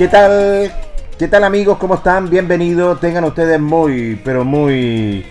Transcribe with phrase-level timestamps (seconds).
[0.00, 0.72] ¿Qué tal?
[1.18, 1.76] ¿Qué tal amigos?
[1.76, 2.30] ¿Cómo están?
[2.30, 2.98] Bienvenidos.
[3.00, 5.26] Tengan ustedes muy, pero muy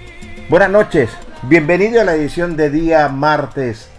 [0.47, 1.09] buenas noches.
[1.41, 3.89] Bienvenido a la edición de día martes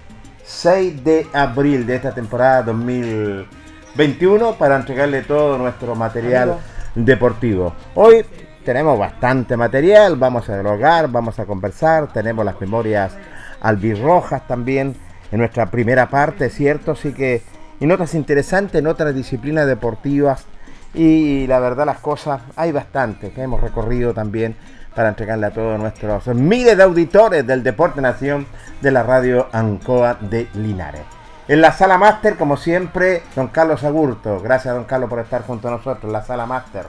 [0.44, 6.58] 6 de abril de esta temporada 2021 para entregarle todo nuestro material
[6.94, 7.74] deportivo.
[7.96, 8.24] Hoy
[8.64, 13.18] tenemos bastante material, vamos a dialogar, vamos a conversar, tenemos las memorias
[13.60, 14.94] albirrojas también
[15.32, 16.92] en nuestra primera parte, ¿cierto?
[16.92, 17.42] Así que
[17.80, 20.46] y notas interesantes en otras disciplinas deportivas
[20.94, 24.56] y la verdad las cosas hay bastante que hemos recorrido también
[24.94, 28.46] para entregarle a todos nuestros miles de auditores del Deporte Nación
[28.80, 31.02] de la radio Ancoa de Linares.
[31.46, 34.40] En la sala máster, como siempre, don Carlos Agurto.
[34.40, 36.86] Gracias, don Carlos, por estar junto a nosotros en la sala máster.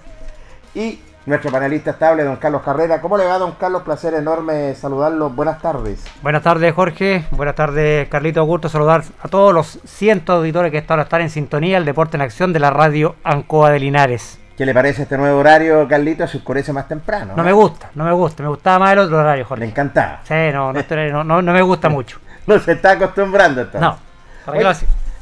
[0.75, 2.99] Y nuestro panelista estable, don Carlos Carrera.
[3.01, 3.83] ¿Cómo le va, don Carlos?
[3.83, 5.29] Placer enorme saludarlo.
[5.29, 6.03] Buenas tardes.
[6.21, 7.25] Buenas tardes, Jorge.
[7.31, 8.43] Buenas tardes, Carlito.
[8.43, 12.17] Gusto saludar a todos los cientos de auditores que están están en sintonía el Deporte
[12.17, 14.39] en Acción de la radio Ancoa de Linares.
[14.57, 16.27] ¿Qué le parece este nuevo horario, Carlito?
[16.27, 17.33] Se oscurece más temprano.
[17.35, 18.43] No, me gusta, no me gusta.
[18.43, 19.63] Me gustaba más el otro horario, Jorge.
[19.63, 20.19] Le encantaba.
[20.23, 22.19] Sí, no, no, no, no me gusta mucho.
[22.45, 23.81] no se está acostumbrando entonces.
[23.81, 23.97] No.
[24.51, 24.63] Oye,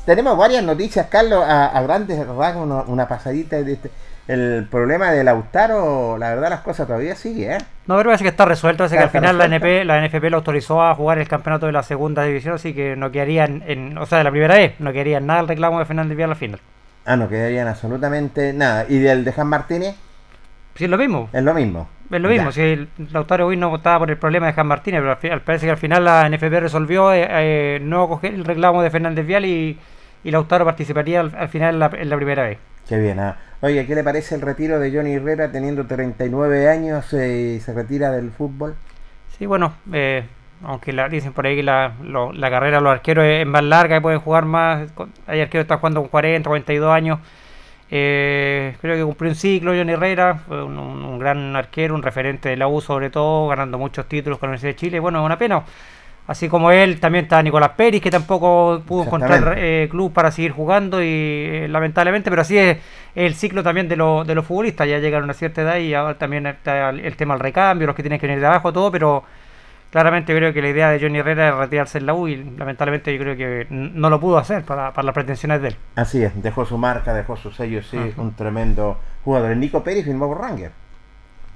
[0.06, 3.92] tenemos varias noticias, Carlos, a, a grandes rasgos, una, una pasadita de este
[4.30, 7.58] el problema de Lautaro, la verdad las cosas todavía sigue, ¿eh?
[7.88, 10.38] No, pero parece que está resuelto, parece que al final la NP, la NFP lo
[10.38, 14.06] autorizó a jugar el campeonato de la segunda división, así que no quedarían en, o
[14.06, 16.60] sea, de la primera vez, no quedarían nada el reclamo de Fernández Vial al final.
[17.06, 18.86] Ah, no quedarían absolutamente nada.
[18.88, 19.96] ¿Y del de Jan Martínez?
[20.76, 21.28] Sí, es lo mismo.
[21.34, 21.90] Es lo mismo.
[22.12, 25.02] Es lo mismo, si el Lautaro hoy no votaba por el problema de Jan Martínez,
[25.02, 28.84] pero al, parece que al final la NFP resolvió eh, eh, no coger el reclamo
[28.84, 29.80] de Fernández Vial y,
[30.24, 32.60] y Lautaro participaría al, al final en la, en la primera vez.
[32.90, 33.38] Qué bien, ¿ah?
[33.62, 37.72] Oye, ¿qué le parece el retiro de Johnny Herrera teniendo 39 años eh, y se
[37.72, 38.74] retira del fútbol?
[39.38, 40.24] Sí, bueno, eh,
[40.64, 43.64] aunque la, dicen por ahí que la, lo, la carrera de los arqueros es más
[43.64, 44.90] larga y pueden jugar más.
[45.28, 47.20] Hay arqueros que están jugando con 40, 42 años.
[47.92, 52.58] Eh, creo que cumplió un ciclo Johnny Herrera, un, un, gran arquero, un referente de
[52.58, 55.00] la U sobre todo, ganando muchos títulos con la Universidad de Chile.
[55.00, 55.64] Bueno, es una pena.
[56.30, 60.52] Así como él, también está Nicolás Pérez, que tampoco pudo encontrar eh, club para seguir
[60.52, 62.78] jugando y eh, lamentablemente, pero así es
[63.16, 66.20] el ciclo también de, de los futbolistas, ya llegaron a una cierta edad y ahora
[66.20, 69.24] también está el, tema del recambio, los que tienen que venir de abajo, todo, pero
[69.90, 73.12] claramente creo que la idea de Johnny Herrera es retirarse en la U y lamentablemente
[73.12, 75.76] yo creo que no lo pudo hacer para, para las pretensiones de él.
[75.96, 79.58] Así es, dejó su marca, dejó su sello, sí, un tremendo jugador.
[79.58, 80.72] Nico Pérez firmó por Ranger.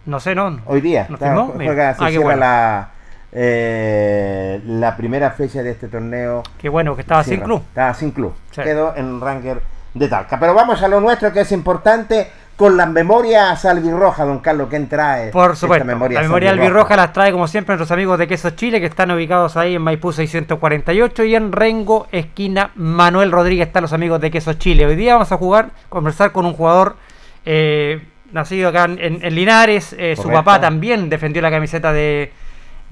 [0.08, 0.62] No sé, no.
[0.66, 1.06] Hoy día.
[1.10, 1.54] ¿No firmó?
[1.54, 2.93] Juega, se ah, la
[3.35, 6.44] eh, la primera fecha de este torneo.
[6.59, 7.63] Qué bueno, que estaba sin club.
[7.69, 8.33] Estaba sin club.
[8.53, 9.62] Quedó en Ranger
[9.94, 10.39] de Talca.
[10.39, 14.88] Pero vamos a lo nuestro que es importante con las memorias albirrojas, don Carlos, ¿quién
[14.88, 15.31] trae?
[15.31, 18.80] Por supuesto, memoria la memoria albirroja las trae como siempre nuestros amigos de Queso Chile,
[18.80, 23.94] que están ubicados ahí en Maipú 648 y en Rengo, esquina Manuel Rodríguez, están los
[23.94, 24.86] amigos de Queso Chile.
[24.86, 26.97] Hoy día vamos a jugar, conversar con un jugador
[27.44, 32.31] eh, nacido acá en, Linares, eh, su papá también defendió la camiseta de,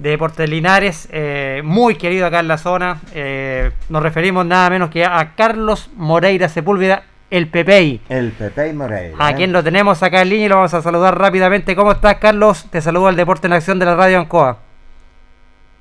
[0.02, 3.00] de Deportes Linares, eh, muy querido acá en la zona.
[3.14, 8.00] Eh, nos referimos nada menos que a Carlos Moreira Sepúlveda, el Pepey.
[8.08, 9.14] El Pepey Moreira.
[9.16, 11.76] A quien lo tenemos acá en línea y lo vamos a saludar rápidamente.
[11.76, 12.66] ¿Cómo estás, Carlos?
[12.68, 14.58] Te saludo al Deporte en Acción de la Radio Ancoa.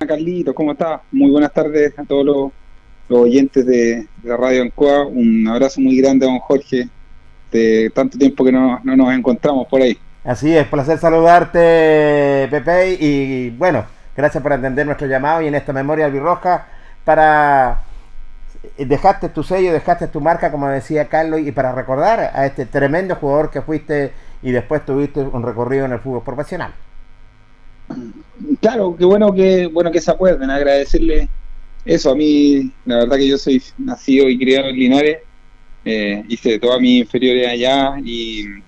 [0.08, 1.02] Carlito, ¿cómo estás?
[1.12, 2.52] Muy buenas tardes a todos los,
[3.20, 5.08] oyentes de, la Radio Ancoa.
[5.08, 6.88] Un abrazo muy grande a don Jorge,
[7.52, 9.98] de tanto tiempo que no, no nos encontramos por ahí.
[10.24, 12.98] Así es, placer saludarte, Pepe.
[13.00, 13.84] Y bueno,
[14.16, 16.68] Gracias por atender nuestro llamado y en esta memoria albirroja
[17.06, 17.82] para
[18.78, 22.66] eh, dejaste tu sello, dejaste tu marca, como decía Carlos, y para recordar a este
[22.66, 24.12] tremendo jugador que fuiste
[24.44, 26.74] y después tuviste un recorrido en el fútbol profesional.
[28.62, 31.30] Claro, qué bueno que bueno que se acuerden, agradecerle
[31.86, 32.12] eso.
[32.12, 35.18] A mí, la verdad que yo soy nacido y criado en Linares,
[35.84, 38.62] eh, hice toda mi inferiores allá y,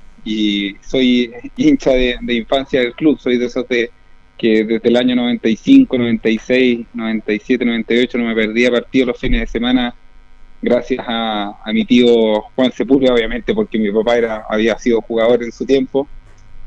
[0.81, 3.91] soy hincha de, de, infancia del club, soy de esos de
[4.37, 9.47] que desde el año 95, 96, 97, 98 no me perdía partidos los fines de
[9.47, 9.95] semana
[10.63, 15.51] gracias a, mi tío Juan Sepúlveda, obviamente porque mi papá era había sido jugador en
[15.51, 16.07] su tiempo,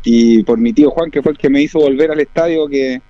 [0.05, 3.01] y por mi tío Juan, que fue el que me hizo volver al estadio, que,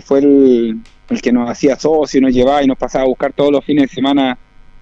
[0.00, 0.80] fue el,
[1.20, 3.94] que nos hacía socio, nos llevaba y nos pasaba a buscar todos los fines de
[3.94, 4.38] semana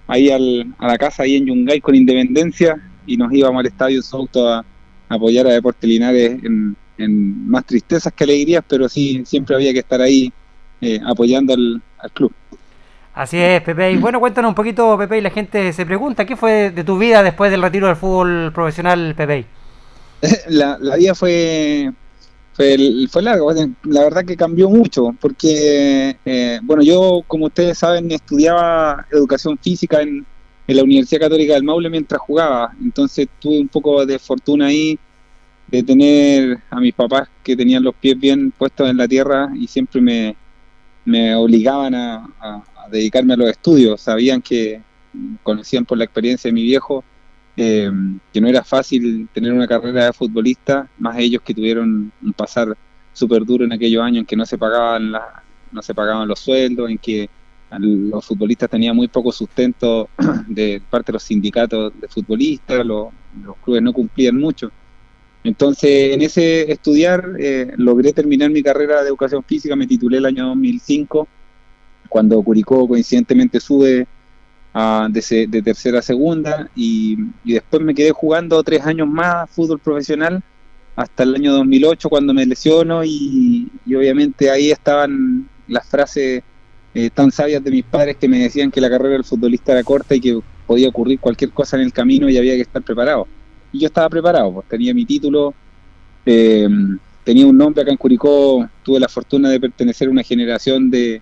[0.07, 3.97] ahí al, a la casa, ahí en Yungay con Independencia, y nos íbamos al estadio
[3.97, 4.63] en su auto a,
[5.09, 9.79] apoyar a Deportes Linares en, en más tristezas que alegrías, pero sí, siempre había que
[9.79, 10.31] estar ahí
[10.81, 11.81] eh, apoyando al,
[12.13, 12.33] club.
[13.13, 13.91] Así es, Pepe.
[13.91, 16.97] Y bueno, cuéntanos un poquito, Pepe, y la gente se pregunta, ¿qué fue de tu
[16.97, 19.45] vida después del retiro del fútbol profesional, Pepe?
[20.47, 21.91] la, la vida fue,
[22.53, 22.77] fue,
[23.09, 23.43] fue larga,
[23.83, 30.01] la verdad que cambió mucho, porque, eh, bueno, yo, como ustedes saben, estudiaba educación física
[30.01, 30.25] en,
[30.67, 34.97] en la Universidad Católica del Maule mientras jugaba, entonces tuve un poco de fortuna ahí
[35.71, 39.67] de tener a mis papás que tenían los pies bien puestos en la tierra y
[39.67, 40.35] siempre me,
[41.05, 42.27] me obligaban a,
[42.91, 44.01] dedicarme a los estudios.
[44.01, 44.81] Sabían que,
[45.43, 47.03] conocían por la experiencia de mi viejo,
[47.55, 47.89] eh,
[48.33, 52.75] que no era fácil tener una carrera de futbolista, más ellos que tuvieron un pasar
[53.13, 56.39] súper duro en aquellos años en que no se pagaban la, no se pagaban los
[56.39, 57.29] sueldos, en que
[57.79, 60.09] los futbolistas tenían muy poco sustento
[60.47, 63.09] de parte de los sindicatos de futbolistas, los
[63.63, 64.69] clubes no cumplían mucho.
[65.43, 70.25] Entonces, en ese estudiar, eh, logré terminar mi carrera de educación física, me titulé el
[70.25, 71.27] año 2005,
[72.09, 74.07] cuando Curicó coincidentemente sube
[74.73, 80.43] a, de, tercera a segunda, y, después me quedé jugando tres años más fútbol profesional,
[80.95, 86.43] hasta el año 2008 cuando me lesiono, y, obviamente ahí estaban las frases
[86.93, 89.83] eh, tan sabias de mis padres que me decían que la carrera del futbolista era
[89.83, 93.27] corta y que podía ocurrir cualquier cosa en el camino y había que estar preparado
[93.71, 95.53] y yo estaba preparado, pues tenía mi título,
[96.25, 96.67] eh,
[97.23, 101.21] tenía un nombre acá en Curicó, tuve la fortuna de pertenecer a una generación de,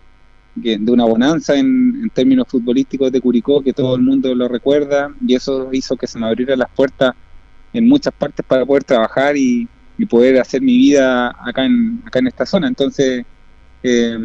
[0.56, 5.36] de una bonanza en, términos futbolísticos de Curicó, que todo el mundo lo recuerda, y
[5.36, 7.14] eso hizo que se me abrieran las puertas
[7.74, 9.68] en muchas partes para poder trabajar y,
[10.10, 12.70] poder hacer mi vida acá en, acá en esta zona.
[12.70, 13.26] Entonces,
[13.84, 14.18] eh,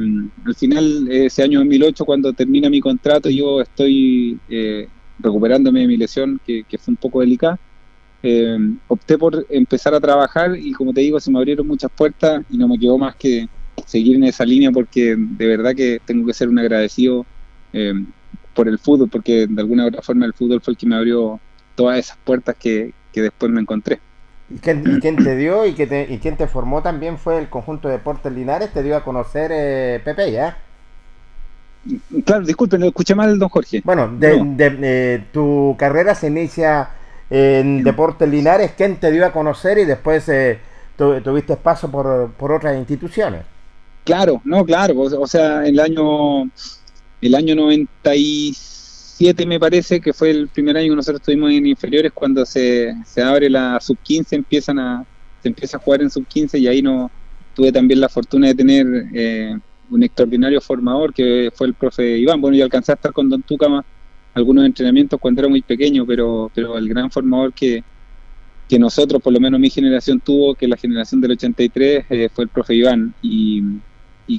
[0.47, 4.87] al final, ese año 2008, cuando termina mi contrato, yo estoy eh,
[5.19, 7.59] recuperándome de mi lesión, que fue un poco delicada,
[8.27, 12.43] eh, opté por empezar a trabajar y como te digo, se me abrieron muchas puertas
[12.49, 13.47] y no me quedó más que
[13.85, 17.27] seguir en esa línea porque de verdad que tengo que ser un agradecido
[17.75, 17.93] eh,
[18.55, 21.39] por el fútbol, porque de alguna otra forma el fútbol fue el que me abrió
[21.75, 24.01] todas esas puertas que, después me encontré.
[24.49, 27.89] ¿Y quién, te dio y, que te, y quién te formó también fue el conjunto
[27.89, 28.73] de Deportes Linares?
[28.73, 30.57] ¿Te dio a conocer eh, Pepe ya?
[32.25, 33.83] Claro, disculpen, lo escuché mal, don Jorge.
[33.85, 36.89] Bueno, de, tu carrera se inicia
[37.31, 40.59] en Deportes Linares, ¿quién te dio a conocer y después eh,
[40.97, 43.43] tuviste paso por, otras instituciones?
[44.05, 46.45] Claro, no, claro, o, sea, el año
[47.23, 52.13] el año 97 me parece que fue el primer año que nosotros estuvimos en inferiores
[52.13, 55.05] cuando se, se abre la sub 15, empiezan a
[55.43, 57.11] se empieza a jugar en sub 15 y ahí no
[57.55, 59.57] tuve también la fortuna de tener eh,
[59.91, 62.41] un extraordinario formador que fue el profe Iván.
[62.41, 63.85] Bueno, yo alcancé a estar con Don Tucama
[64.35, 67.83] algunos entrenamientos cuando era muy pequeño, pero, pero el gran formador que,
[68.69, 72.45] que nosotros, por lo menos mi generación tuvo, que la generación del 83, eh, fue
[72.45, 73.15] el profe Iván.
[73.23, 73.63] Y,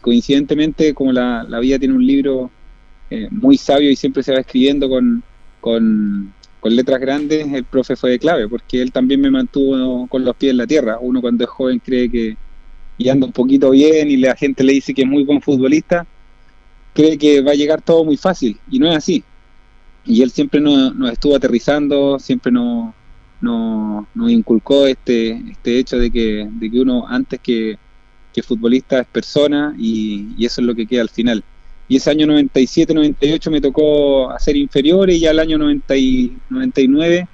[0.01, 2.51] coincidentemente, como la, la, vida tiene un libro
[3.09, 5.23] eh, muy sabio y siempre se va escribiendo con,
[5.61, 10.25] con, con, letras grandes, el profe fue de clave, porque él también me mantuvo con
[10.25, 10.97] los pies en la tierra.
[10.99, 12.37] Uno cuando es joven cree que
[12.97, 16.05] y anda un poquito bien y la gente le dice que es muy buen futbolista,
[16.93, 19.23] cree que va a llegar todo muy fácil, y no es así.
[20.05, 22.93] Y él siempre nos, nos estuvo aterrizando, siempre nos,
[23.41, 27.77] nos, inculcó este, este hecho de que, de que uno antes que,
[28.33, 31.43] que futbolista es persona y, y, eso es lo que queda al final.
[31.87, 37.27] Y ese año 97-98 me tocó hacer inferiores y ya el año 90 y 99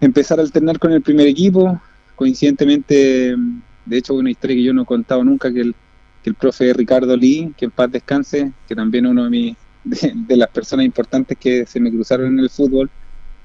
[0.00, 1.80] empezar a alternar con el primer equipo.
[2.14, 3.36] Coincidentemente,
[3.84, 5.74] de hecho, una historia que yo no he contado nunca, que el,
[6.22, 9.56] que el profe Ricardo Lee, que en paz descanse, que también uno de, mis,
[9.88, 12.90] de las personas importantes que se me cruzaron en el fútbol,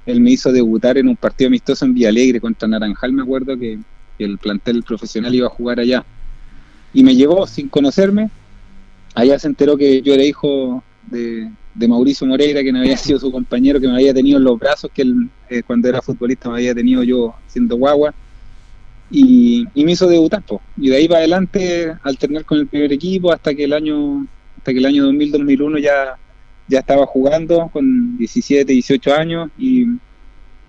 [0.06, 3.80] él me hizo debutar en un partido amistoso en Villalegre contra Naranjal, me acuerdo que,
[4.20, 6.06] el plantel profesional iba a jugar allá.
[6.94, 8.30] Y me llevó sin conocerme,
[9.16, 13.32] allá se enteró que yo era hijo de, Mauricio Moreira, que no había sido su
[13.32, 16.58] compañero, que me había tenido en los brazos, que él eh, cuando era futbolista me
[16.58, 18.14] había tenido yo siendo guagua,
[19.10, 20.44] y, me hizo debutar,
[20.78, 24.26] y de ahí para adelante alternar con el primer equipo hasta que el año
[24.58, 26.18] hasta que el año 2000-2001 ya
[26.68, 29.86] ya estaba jugando con 17, 18 años y,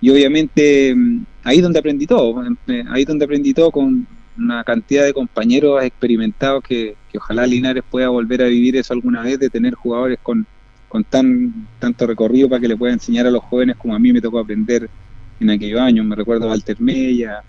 [0.01, 5.05] y obviamente mm, ahí donde aprendí todo, eh, ahí donde aprendí todo con una cantidad
[5.05, 9.75] de compañeros experimentados que, ojalá Linares pueda volver a vivir eso alguna vez, de tener
[9.75, 10.45] jugadores con,
[10.89, 14.13] con tan tanto recorrido para que le pueda enseñar a los jóvenes como a mí
[14.13, 14.91] me tocó aprender
[15.39, 16.05] en aquellos años.
[16.05, 17.45] Me recuerdo a Walter Mella,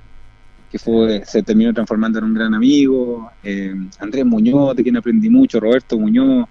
[0.72, 5.30] que fue, se terminó transformando en un gran amigo, eh, Andrés Muñoz, de quien aprendí
[5.30, 6.48] mucho, Roberto Muñoz,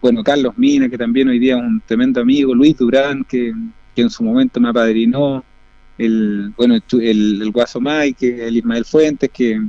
[0.00, 3.52] bueno, Carlos Mina, que también hoy día es un tremendo amigo, Luis Durán, que,
[3.96, 5.44] en su momento me apadrinó,
[5.98, 9.60] el, bueno, el, el Guaso Mike, el Ismael Fuentes, que,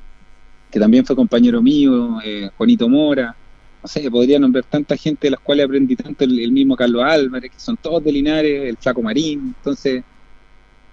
[0.72, 3.36] también fue compañero mío, eh, Juanito Mora,
[3.84, 7.52] no sé, podría nombrar tanta gente de las cuales aprendí tanto, el, mismo Carlos Álvarez,
[7.52, 10.02] que son todos de Linares, el Flaco Marín, entonces,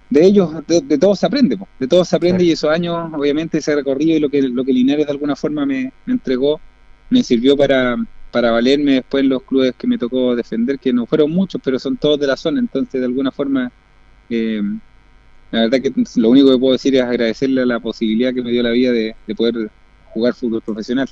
[0.09, 3.73] de ellos, de, todos se aprende, de todos se aprende y esos años, obviamente, ese
[3.73, 6.59] recorrido y lo que, lo que Linares de alguna forma me entregó,
[7.09, 7.95] me sirvió para,
[8.31, 11.79] para valerme después en los clubes que me tocó defender, que no fueron muchos, pero
[11.79, 13.71] son todos de la zona, entonces de alguna forma,
[14.29, 14.61] eh,
[15.51, 18.51] la verdad que lo único que puedo decir es agradecerle a la posibilidad que me
[18.51, 19.69] dio la vida de, poder
[20.13, 21.09] jugar fútbol profesional.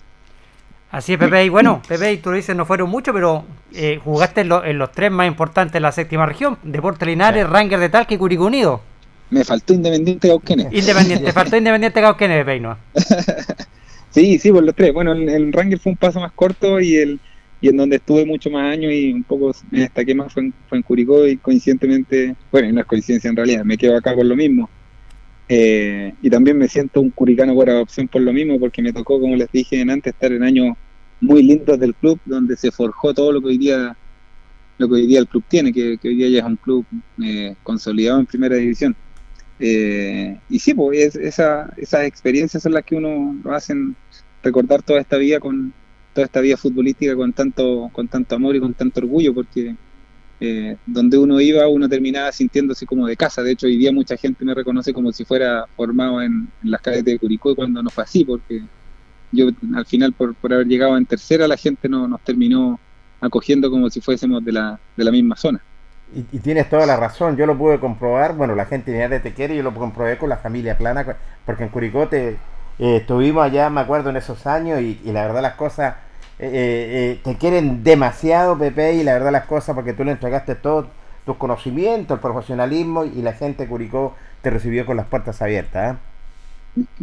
[0.90, 1.46] Así es, Pepe.
[1.46, 5.28] Y bueno, Pepe, tú dices no fueron muchos, pero eh, jugaste en, los tres más
[5.28, 8.82] importantes de la séptima región: Deporte Linares, Ranger de Talca y Curicó Unido.
[9.30, 10.68] Me faltó Independiente Cauquenes.
[10.72, 12.78] Independiente, faltó Independiente Cauquenes, Pepe, ¿no?
[14.10, 14.94] Sí, sí, por los tres.
[14.94, 17.20] Bueno, el, el Ranger fue un paso más corto y el
[17.60, 20.82] y en donde estuve mucho más años y un poco me destaqué más fue en,
[20.84, 24.70] Curicó y coincidentemente, bueno, no es coincidencia en realidad, me quedo acá por lo mismo.
[25.50, 29.20] Eh, y también me siento un curicano por adopción por lo mismo, porque me tocó,
[29.20, 30.76] como les dije antes, estar en años
[31.22, 33.96] muy lindos del club, donde se forjó todo lo que hoy día
[34.78, 36.86] lo que hoy día el club tiene, que, hoy día ya es un club
[37.24, 38.96] eh, consolidado en primera división.
[39.60, 43.96] Eh, y sí, pues esa, esas experiencias son las que uno lo hacen
[44.44, 45.74] recordar toda esta vida con
[46.14, 49.76] toda esta vida futbolística con tanto con tanto amor y con tanto orgullo porque
[50.40, 53.42] eh, donde uno iba uno terminaba sintiéndose como de casa.
[53.42, 57.04] De hecho hoy día mucha gente me reconoce como si fuera formado en, las calles
[57.06, 58.64] de Curicó cuando no fue así porque
[59.32, 62.80] yo al final por, por haber llegado en tercera la gente no, nos terminó
[63.20, 65.62] acogiendo como si fuésemos de la, de la misma zona
[66.14, 69.56] y, tienes toda la razón, yo lo pude comprobar, bueno, la gente de te quiere,
[69.56, 71.06] yo lo comprobé con la familia Plana,
[71.46, 72.30] porque en Curicó te,
[72.80, 75.96] eh, estuvimos allá, me acuerdo, en esos años, y, la verdad las cosas,
[76.40, 76.50] eh,
[77.18, 80.86] eh, te quieren demasiado, Pepe, y la verdad las cosas, porque tú le entregaste todos
[81.26, 85.98] tus conocimientos, el profesionalismo, y la gente de Curicó te recibió con las puertas abiertas.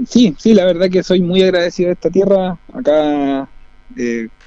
[0.06, 3.48] Sí, sí, la verdad que soy muy agradecido de esta tierra, acá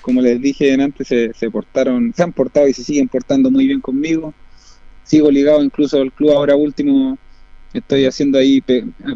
[0.02, 3.68] como les dije antes, se, se, portaron, se han portado y se siguen portando muy
[3.68, 4.34] bien conmigo
[5.08, 7.18] sigo ligado incluso al club ahora último,
[7.74, 8.62] estoy haciendo ahí,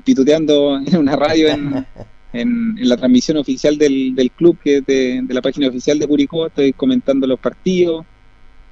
[0.03, 1.85] pituteando en una radio en,
[2.33, 6.47] en, la transmisión oficial del, del club, que es de, la página oficial de Curicó,
[6.47, 8.05] estoy comentando los partidos.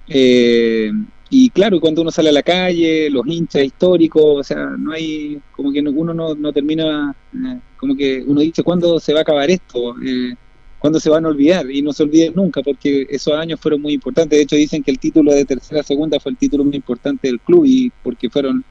[0.08, 0.92] Eh,
[1.30, 5.40] y claro, cuando uno sale a la calle, los hinchas históricos, o sea, no hay,
[5.52, 9.22] como que uno no, no termina, eh, como que uno dice, ¿cuándo se va a
[9.24, 9.96] acabar esto?
[10.02, 10.36] Eh,
[10.80, 13.94] cuando se van a olvidar y no se olviden nunca porque esos años fueron muy
[13.94, 14.38] importantes.
[14.38, 17.40] De hecho dicen que el título de tercera segunda fue el título más importante del
[17.40, 18.64] club y porque fueron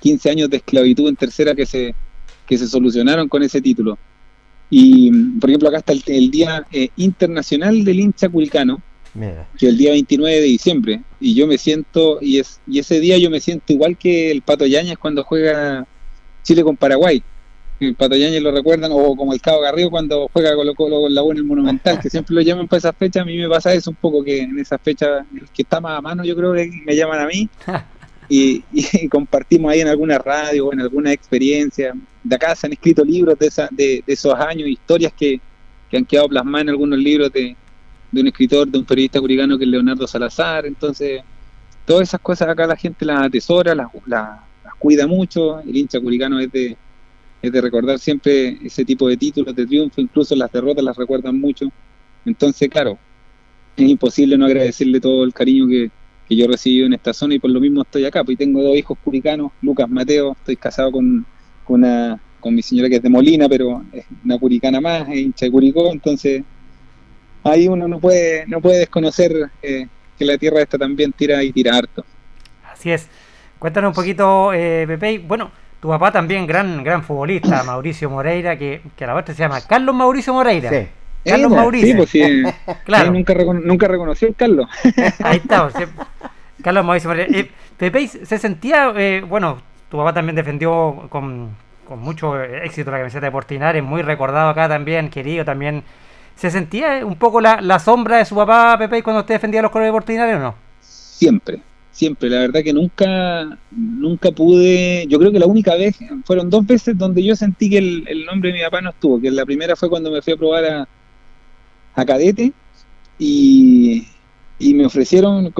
[0.00, 1.94] 15 años de esclavitud en tercera que se,
[2.46, 3.98] que se solucionaron con ese título.
[4.70, 8.82] Y, por ejemplo, acá está el, Día eh, Internacional del Hincha Culicano,
[9.14, 11.02] que es el día 29 de diciembre.
[11.20, 14.42] Y yo me siento, y, es, y ese día yo me siento igual que el
[14.42, 15.86] Pato Yañez cuando juega
[16.42, 17.22] Chile con Paraguay.
[17.78, 21.20] El Pato Yañez lo recuerdan, o como el Cabo Garrido cuando juega con, con la
[21.20, 23.20] buena el Monumental, que siempre lo llaman para esa fecha.
[23.20, 25.98] A mí me pasa eso un poco, que en esa fecha, el que está más
[25.98, 27.48] a mano, yo creo que me llaman a mí.
[28.28, 28.62] y,
[29.08, 31.94] compartimos ahí en alguna radio o en alguna experiencia.
[32.24, 35.40] De acá se han escrito libros de, esa, de, esos años, historias que,
[35.92, 37.56] han quedado plasmadas en algunos libros de,
[38.12, 40.66] un escritor, de un periodista curicano que es Leonardo Salazar.
[40.66, 41.22] Entonces,
[41.84, 44.40] todas esas cosas acá la gente las atesora, las, las,
[44.78, 45.60] cuida mucho.
[45.60, 46.76] El hincha curicano es de,
[47.52, 51.66] de recordar siempre ese tipo de títulos de triunfo, incluso las derrotas las recuerdan mucho.
[52.24, 52.98] Entonces, claro,
[53.76, 55.90] es imposible no agradecerle todo el cariño que,
[56.28, 58.24] que yo recibí en esta zona y por lo mismo estoy acá.
[58.24, 61.24] Pues tengo dos hijos curicanos, Lucas Mateo, estoy casado con,
[61.64, 61.80] con
[62.54, 65.90] mi señora que es de Molina, pero es una curicana más, es hincha de Curicó,
[65.90, 66.42] entonces
[67.42, 69.86] ahí uno no puede, no puede desconocer eh,
[70.18, 72.04] que la tierra esta también tira y tira harto.
[72.72, 73.08] Así es.
[73.58, 75.18] Cuéntanos un poquito, eh, Pepe.
[75.18, 79.34] Bueno, tu papá también, gran gran futbolista, Mauricio Moreira, que, que a la vez se
[79.34, 80.70] llama Carlos Mauricio Moreira.
[80.70, 80.88] Sí.
[81.24, 81.88] Carlos Mauricio.
[81.88, 82.42] Sí, pues sí.
[82.84, 83.10] claro.
[83.10, 84.68] nunca, nunca reconoció el Carlos.
[85.24, 85.68] Ahí está.
[86.62, 87.38] Carlos Mauricio Moreira.
[87.38, 89.58] Eh, Pepe se sentía, eh, bueno,
[89.90, 91.50] tu papá también defendió con,
[91.86, 95.84] con mucho éxito la camiseta de Portinares, muy recordado acá también, querido también.
[96.36, 99.70] ¿Se sentía un poco la, la sombra de su papá, Pepe, cuando usted defendía los
[99.70, 100.54] colores de Portinares o no?
[100.80, 101.60] Siempre,
[101.96, 102.28] siempre.
[102.28, 105.06] La verdad que nunca, nunca pude.
[105.08, 108.24] Yo creo que la única vez, fueron dos veces donde yo sentí que el, el
[108.26, 109.20] nombre de mi papá no estuvo.
[109.20, 110.64] Que la primera fue cuando me fui a probar
[111.94, 112.52] a, cadete
[113.18, 114.06] y,
[114.60, 115.52] me ofrecieron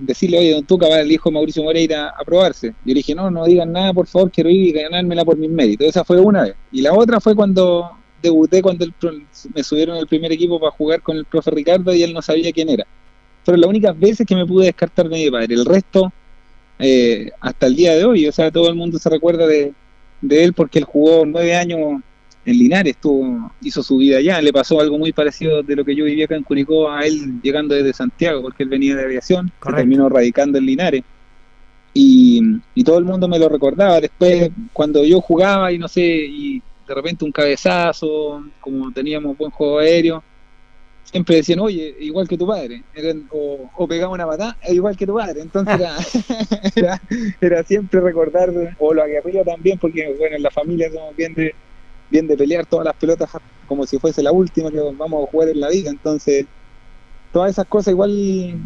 [0.00, 2.68] decirle, oye, don Tuca va el hijo Mauricio Moreira a probarse.
[2.68, 5.50] Yo le dije, no, no digan nada, por favor, quiero ir y ganármela por mis
[5.50, 5.86] méritos.
[5.86, 6.54] Esa fue una vez.
[6.72, 7.90] Y la otra fue cuando
[8.20, 8.86] debuté, cuando
[9.54, 12.52] me subieron al primer equipo para jugar con el profe Ricardo y él no sabía
[12.52, 12.86] quién era.
[13.44, 15.54] Fueron las únicas veces que me pude descartar de mi padre.
[15.54, 16.12] El resto,
[16.78, 19.72] eh, hasta el día de hoy, o sea, todo el mundo se recuerda de,
[20.20, 22.00] de él porque él jugó nueve años
[22.44, 22.96] en Linares,
[23.60, 26.34] hizo su vida allá, le pasó algo muy parecido de lo que yo vivía acá
[26.34, 30.66] en Curicó a él llegando desde Santiago, porque él venía de aviación, terminó radicando en
[30.66, 31.04] Linares.
[31.94, 32.40] Y,
[32.84, 34.00] todo el mundo me lo recordaba.
[34.00, 39.50] Después, cuando yo jugaba y no sé, y de repente un cabezazo, como teníamos buen
[39.50, 40.24] juego aéreo,
[41.04, 42.82] siempre decían, oye, igual que tu padre,
[43.30, 45.42] o, o, pegaba una patada, igual que tu padre.
[45.42, 45.74] Entonces
[46.76, 47.00] era,
[47.40, 51.54] era, siempre recordar, o lo aguerrido también, porque bueno, en la familia somos bien de
[52.12, 53.30] bien de pelear todas las pelotas
[53.66, 55.90] como si fuese la última que vamos a jugar en la vida.
[55.90, 56.44] Entonces,
[57.32, 58.10] todas esas cosas igual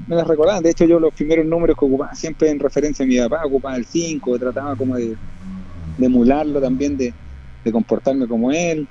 [0.09, 0.62] me las recordaban.
[0.62, 3.77] De hecho, yo los primeros números que ocupaba siempre en referencia a mi papá, ocupaba
[3.77, 5.16] el 5, trataba como de,
[6.01, 7.14] emularlo también, de,
[7.72, 8.87] comportarme como él.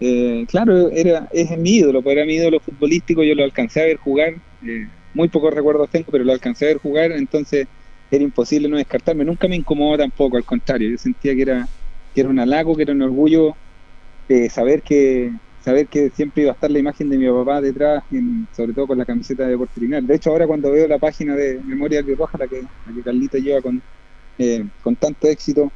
[0.00, 3.84] Eh, claro, era, es mi ídolo, pues era mi ídolo futbolístico, yo lo alcancé a
[3.86, 7.66] ver jugar, eh, muy pocos recuerdos tengo, pero lo alcancé a ver jugar, entonces
[8.10, 11.68] era imposible no descartarme, nunca me incomodó tampoco, al contrario, yo sentía que era,
[12.14, 13.58] que era un halago, que era un orgullo
[14.50, 18.02] saber que saber que siempre iba a estar la imagen de mi papá detrás,
[18.52, 20.02] sobre todo con la camiseta de Portilinar.
[20.04, 23.38] De hecho, ahora cuando veo la página de Memoria Roja, la que, la que Carlito
[23.38, 23.82] lleva con,
[24.38, 25.74] eh, con tanto éxito,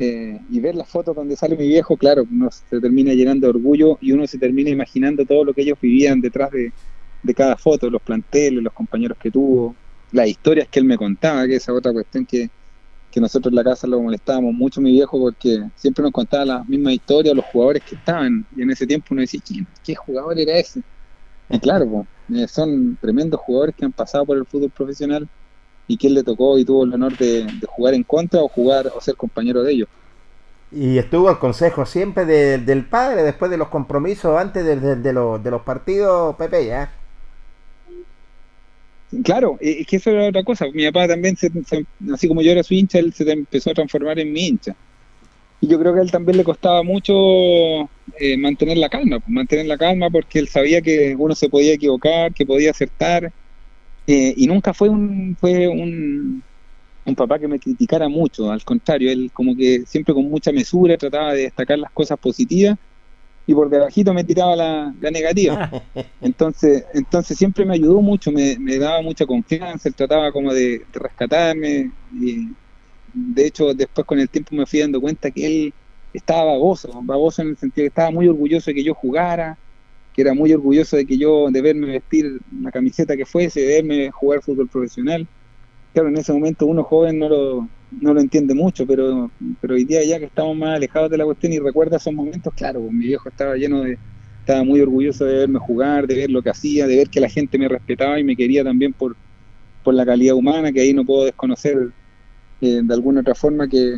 [0.00, 3.50] eh, y ver las fotos donde sale mi viejo, claro, uno se termina llenando de
[3.50, 6.72] orgullo y uno se termina imaginando todo lo que ellos vivían detrás de,
[7.22, 9.74] de cada foto, los planteles, los compañeros que tuvo,
[10.12, 12.48] las historias que él me contaba, que esa otra cuestión que,
[13.10, 16.64] que nosotros en la casa lo molestábamos mucho mi viejo porque siempre nos contaba la
[16.64, 19.40] misma historia los jugadores que estaban y en ese tiempo uno decía,
[19.84, 20.82] ¿qué, jugador era ese?
[21.50, 25.28] Y claro, eh, son tremendos jugadores que han pasado por el fútbol profesional
[25.90, 29.00] y quién le tocó y tuvo el honor de, jugar en contra o jugar o
[29.00, 29.88] ser compañero de ellos.
[30.70, 35.62] Y estuvo al consejo siempre del padre después de los compromisos, antes de, de los
[35.62, 36.92] partidos, Pepe, ¿ya?
[39.24, 40.66] Claro, es que eso era otra cosa.
[40.72, 41.36] Mi papá también,
[42.14, 44.76] así como yo era su hincha, él se empezó a transformar en mi hincha.
[45.60, 47.12] Y yo creo que a él también le costaba mucho
[48.16, 51.72] eh, mantener la calma, pues, mantener la calma porque él sabía que uno se podía
[51.72, 53.32] equivocar, que podía acertar.
[54.06, 56.42] Eh, y nunca fue un, fue un,
[57.04, 60.96] un papá que me criticara mucho, al contrario, él como que siempre con mucha mesura
[60.96, 62.76] trataba de destacar las cosas positivas
[63.46, 65.70] y por debajito me tiraba la, negativa.
[66.20, 71.90] Entonces, entonces siempre me ayudó mucho, me, daba mucha confianza, él trataba como de, rescatarme.
[72.12, 72.48] Y
[73.12, 75.74] de hecho, después con el tiempo me fui dando cuenta que él
[76.12, 79.58] estaba baboso, baboso en el sentido que estaba muy orgulloso de que yo jugara,
[80.20, 83.66] que era muy orgulloso de que yo, de verme vestir la camiseta que fuese, de
[83.76, 85.26] verme jugar fútbol profesional.
[85.94, 87.68] Claro, en ese momento uno joven no lo,
[88.02, 89.30] no lo entiende mucho, pero,
[89.62, 92.52] pero hoy día ya que estamos más alejados de la cuestión y recuerda esos momentos,
[92.54, 93.98] claro, pues, mi viejo estaba lleno de,
[94.40, 97.30] estaba muy orgulloso de verme jugar, de ver lo que hacía, de ver que la
[97.30, 99.16] gente me respetaba y me quería también por,
[99.82, 101.78] por la calidad humana, que ahí no puedo desconocer
[102.60, 103.94] eh, de alguna otra forma que,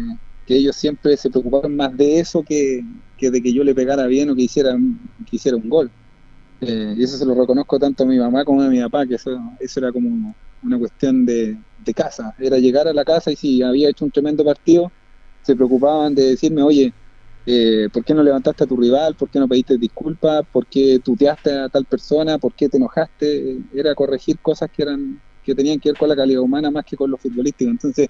[0.46, 2.84] que, ellos siempre se preocuparon más de eso que,
[3.16, 4.78] que, de que yo le pegara bien o que hiciera,
[5.28, 5.90] que hiciera un gol.
[6.64, 9.16] Eh, y eso se lo reconozco tanto a mi mamá como a mi papá, que
[9.16, 13.36] eso, eso era como una cuestión de, de casa, era llegar a la casa y
[13.36, 14.92] si había hecho un tremendo partido,
[15.42, 16.94] se preocupaban de decirme, oye,
[17.46, 19.16] eh, ¿por qué no levantaste a tu rival?
[19.16, 20.44] ¿Por qué no pediste disculpas?
[20.52, 22.38] ¿Por qué tuteaste a tal persona?
[22.38, 23.58] ¿Por qué te enojaste?
[23.72, 26.94] Era corregir cosas que eran que tenían que ver con la calidad humana más que
[26.96, 27.68] con lo futbolístico.
[27.70, 28.08] Entonces,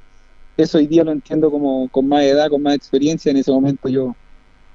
[0.57, 3.31] eso hoy día lo entiendo como con más edad, con más experiencia.
[3.31, 4.17] En ese momento yo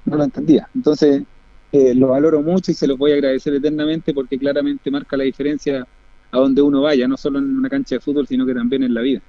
[0.05, 0.69] no lo entendía.
[0.73, 1.23] Entonces,
[1.77, 5.23] eh, lo valoro mucho y se lo voy a agradecer eternamente porque claramente marca la
[5.23, 5.85] diferencia
[6.31, 8.93] a donde uno vaya, no solo en una cancha de fútbol, sino que también en
[8.93, 9.21] la vida.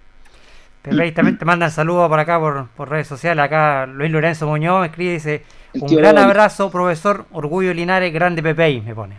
[0.83, 3.45] Pepe, también te mandan saludos por acá, por, por, redes sociales.
[3.45, 5.43] Acá Luis Lorenzo Muñoz escribe dice:
[5.75, 9.17] Un gran abrazo, profesor Orgullo Linares, grande Pepe, me pone.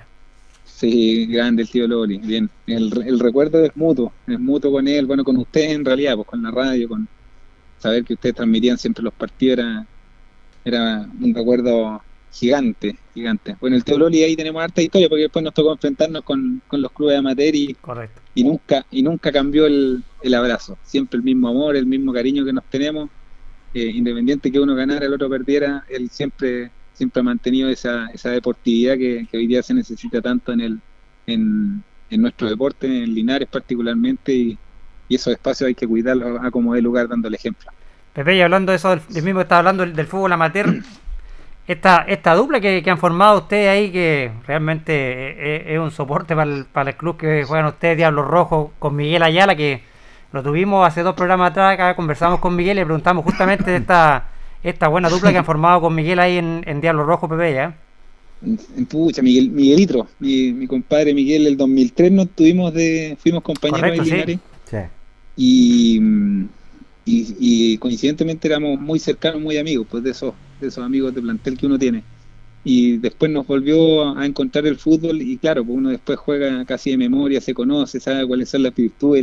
[0.65, 2.17] Sí, grande el tío Loli.
[2.17, 6.15] Bien, el, el, recuerdo es mutuo, es mutuo con él, bueno, con usted en realidad,
[6.15, 7.07] pues con la radio, con
[7.77, 9.85] saber que ustedes transmitían siempre los partidos, era,
[10.63, 13.55] era un recuerdo gigante, gigante.
[13.59, 16.91] Bueno, el Teololi ahí tenemos harta historia porque después nos tocó enfrentarnos con, con los
[16.91, 18.21] clubes de amateur y, Correcto.
[18.35, 20.77] y nunca y nunca cambió el, el, abrazo.
[20.83, 23.09] Siempre el mismo amor, el mismo cariño que nos tenemos.
[23.73, 28.31] Eh, independiente que uno ganara, el otro perdiera, él siempre siempre ha mantenido esa, esa
[28.31, 30.79] deportividad que, que hoy día se necesita tanto en el
[31.27, 34.57] en, en nuestro deporte, en Linares particularmente, y,
[35.07, 37.71] y esos espacios hay que cuidarlos a como de lugar dando el ejemplo.
[38.13, 40.81] Pepe, y hablando de eso, del, mismo que estaba hablando del, del fútbol amateur,
[41.69, 46.35] esta, esta dupla que, que, han formado ustedes ahí, que realmente es, es un soporte
[46.35, 49.81] para el, para el, club que juegan ustedes, Diablos Rojos, con Miguel Ayala, que
[50.33, 53.77] lo tuvimos hace dos programas atrás, acá conversamos con Miguel y le preguntamos justamente de
[53.77, 54.31] esta,
[54.63, 57.75] esta buena dupla que han formado con Miguel ahí en, en Diablos Rojos, Pepe, ¿ya?
[58.89, 64.03] Pucha, Miguel, Miguelitro, mi, mi compadre Miguel, el 2003 nos tuvimos de, fuimos compañeros Correcto,
[64.05, 64.39] de Linares.
[64.65, 64.77] Sí.
[65.37, 66.01] Y,
[67.05, 71.21] y, y, coincidentemente éramos muy cercanos, muy amigos, pues de esos, de esos amigos de
[71.21, 72.03] plantel que uno tiene.
[72.63, 76.91] Y después nos volvió a encontrar el fútbol y claro, pues uno después juega casi
[76.91, 79.21] de memoria, se conoce, sabe cuáles son las virtudes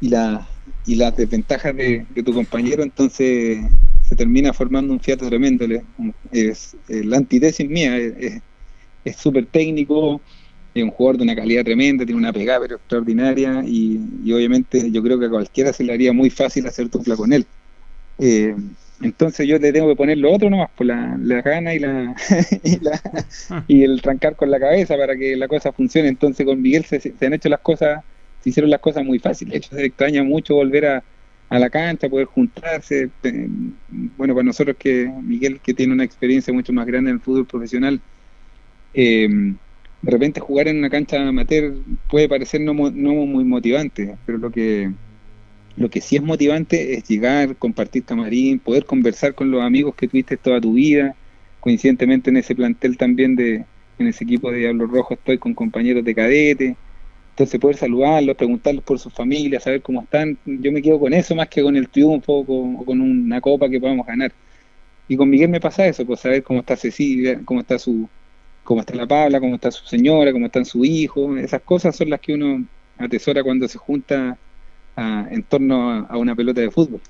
[0.00, 0.48] y, la,
[0.86, 3.58] y las desventajas de, tu compañero, entonces
[4.02, 5.66] se termina formando un fiato tremendo.
[6.30, 7.96] Es, es la antítesis mía,
[9.04, 10.20] es súper técnico,
[10.74, 14.90] es un jugador de una calidad tremenda, tiene una pegada pero extraordinaria y, y, obviamente
[14.90, 17.46] yo creo que a cualquiera se le haría muy fácil hacer dupla con él.
[18.18, 18.56] Eh,
[19.04, 22.14] entonces yo le tengo que poner lo otro nomás, por la, la gana y, la,
[22.62, 23.00] y, la,
[23.68, 26.08] y, el trancar con la cabeza para que la cosa funcione.
[26.08, 28.02] Entonces con Miguel se, se han hecho las cosas,
[28.40, 29.52] se hicieron las cosas muy fáciles.
[29.52, 31.04] De hecho, se extraña mucho volver a,
[31.50, 33.10] a la cancha, poder juntarse.
[34.16, 37.46] Bueno, para nosotros que Miguel, que tiene una experiencia mucho más grande en el fútbol
[37.46, 38.00] profesional,
[38.94, 39.28] eh,
[40.02, 41.74] de repente jugar en una cancha amateur
[42.10, 44.90] puede parecer no, no muy motivante, pero lo que
[45.76, 50.08] lo que sí es motivante es llegar, compartir camarín, poder conversar con los amigos que
[50.08, 51.16] tuviste toda tu vida.
[51.60, 53.64] Coincidentemente en ese plantel también de,
[53.98, 56.76] en ese equipo de Diablo Rojo estoy con compañeros de cadete.
[57.30, 60.38] Entonces poder saludarlos, preguntarles por sus familias, saber cómo están.
[60.44, 63.68] Yo me quedo con eso más que con el triunfo o con, con una copa
[63.68, 64.32] que podamos ganar.
[65.08, 68.08] Y con Miguel me pasa eso, pues saber cómo está Cecilia, cómo está su,
[68.62, 71.36] cómo está la Pabla, cómo está su señora, cómo están su hijo.
[71.36, 72.64] Esas cosas son las que uno
[72.98, 74.38] atesora cuando se junta
[74.96, 77.00] a, en torno a, una pelota de fútbol.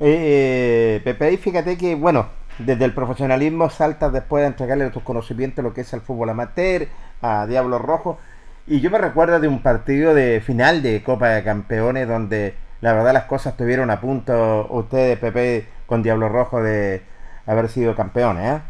[0.00, 2.26] Eh, Pepe, y fíjate que, bueno,
[2.58, 6.88] desde el profesionalismo saltas después de entregarle tus conocimientos lo que es el fútbol amateur,
[7.22, 8.16] a Diablos Rojos.
[8.66, 12.92] Y yo me recuerdo de un partido de final de Copa de Campeones donde la
[12.92, 17.02] verdad las cosas estuvieron a punto, ustedes, Pepe, con Diablos Rojos, de
[17.46, 18.60] haber sido campeones, ¿eh?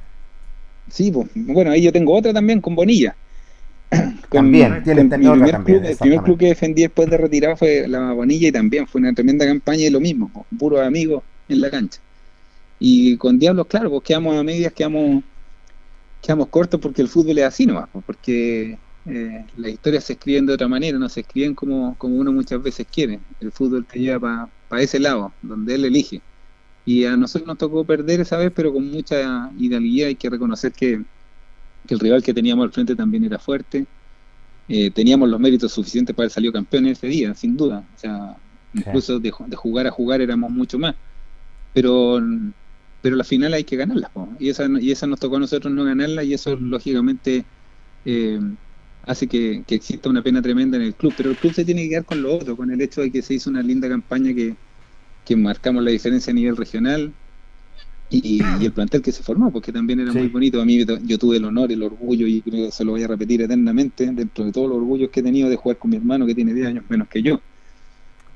[0.88, 3.16] Sí, pues, bueno, ahí yo tengo otra también con Bonilla.
[4.30, 8.12] También, mi primer, también, club, el primer club que defendí después de retirado fue la
[8.12, 12.00] Bonilla y también fue una tremenda campaña y lo mismo, puros amigos en la cancha.
[12.78, 15.22] Y con Diablos, claro, pues quedamos a medias, quedamos,
[16.20, 20.54] quedamos cortos porque el fútbol es así nomás, porque eh, las historias se escriben de
[20.54, 23.20] otra manera, no se escriben como, como uno muchas veces quiere.
[23.40, 26.20] El fútbol te lleva para pa ese lado, donde él elige.
[26.84, 30.72] Y a nosotros nos tocó perder esa vez, pero con mucha hidalguía hay que reconocer
[30.72, 31.02] que,
[31.86, 33.86] que el rival que teníamos al frente también era fuerte.
[34.68, 37.84] Eh, teníamos los méritos suficientes para haber salido campeón ese día, sin duda.
[37.94, 38.36] O sea,
[38.74, 40.94] incluso de, de, jugar a jugar éramos mucho más.
[41.72, 42.20] Pero
[43.06, 45.84] pero la final hay que ganarla, y esa y esa nos tocó a nosotros no
[45.84, 47.44] ganarla y eso lógicamente
[48.04, 48.40] eh,
[49.04, 51.90] hace que, exista una pena tremenda en el club, pero el club se tiene que
[51.90, 54.56] quedar con lo otro, con el hecho de que se hizo una linda campaña que,
[55.24, 57.12] que marcamos la diferencia a nivel regional
[58.08, 60.60] y, el plantel que se formó, porque también era muy bonito.
[60.60, 63.08] A mí yo tuve el honor, el orgullo, y creo que se lo voy a
[63.08, 66.26] repetir eternamente, dentro de todos los orgullos que he tenido de jugar con mi hermano
[66.26, 67.40] que tiene 10 años menos que yo.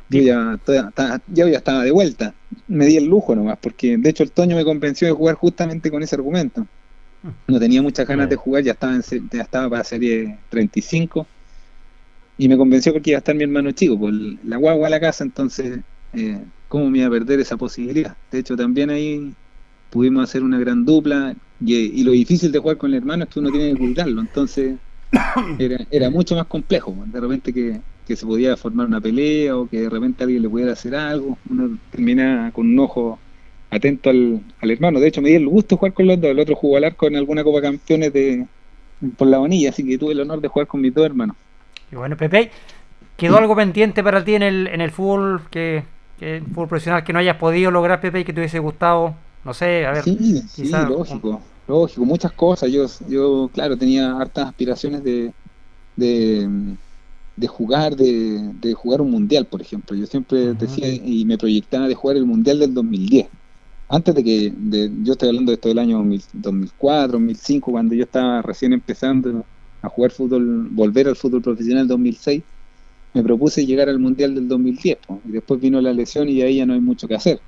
[0.09, 2.35] Yo ya, ya, ya estaba de vuelta,
[2.67, 5.89] me di el lujo nomás, porque de hecho el Toño me convenció de jugar justamente
[5.91, 6.67] con ese argumento.
[7.47, 11.27] No tenía muchas ganas de jugar, ya estaba, en, ya estaba para serie 35
[12.39, 14.91] y me convenció porque iba a estar mi hermano chico, por pues, la guagua a
[14.91, 15.79] la casa, entonces,
[16.15, 18.17] eh, ¿cómo me iba a perder esa posibilidad?
[18.33, 19.35] De hecho, también ahí
[19.91, 23.41] pudimos hacer una gran dupla y, lo difícil de jugar con el hermano es que
[23.41, 24.77] uno tiene que cuidarlo, entonces
[25.59, 29.69] era, era mucho más complejo, de repente que, que se podía formar una pelea o
[29.69, 33.19] que de repente alguien le pudiera hacer algo, uno termina con un ojo
[33.71, 35.01] atento al, hermano.
[35.01, 36.31] De hecho, me di el gusto jugar con los dos.
[36.31, 38.47] El otro jugó al arco en alguna Copa Campeones de,
[39.17, 41.37] por la bonilla, así que tuve el honor de jugar con mis dos hermanos.
[41.91, 42.51] Y bueno, Pepe,
[43.17, 45.85] ¿quedó algo pendiente para ti en el, en el fútbol, que,
[46.19, 49.15] que fútbol profesional que no hayas podido lograr, Pepe, y que te hubiese gustado?
[49.45, 50.05] No sé, a ver.
[50.05, 52.71] Sí, sí, lógico, lógico, muchas cosas.
[52.71, 55.33] Yo, yo claro, tenía hartas aspiraciones de
[57.41, 59.97] de jugar de, de, jugar un mundial, por ejemplo.
[59.97, 63.29] Yo siempre decía y me proyectaba de jugar el mundial del 2010.
[63.89, 68.05] Antes de que, de, yo estoy hablando de esto del año 2004, 2005, cuando yo
[68.05, 69.45] estaba recién empezando
[69.81, 72.43] a jugar fútbol, volver al fútbol profesional 2006,
[73.15, 74.99] me propuse llegar al mundial del 2010.
[75.25, 77.41] y después vino la lesión y ahí ya no hay mucho que hacer.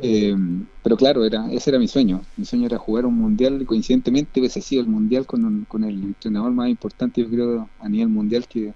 [0.00, 0.34] Eh,
[0.82, 2.22] pero claro, era, ese era mi sueño.
[2.36, 6.52] Mi sueño era jugar un mundial coincidentemente hubiese sido el mundial con, con el entrenador
[6.52, 8.72] más importante, yo creo, a nivel mundial que,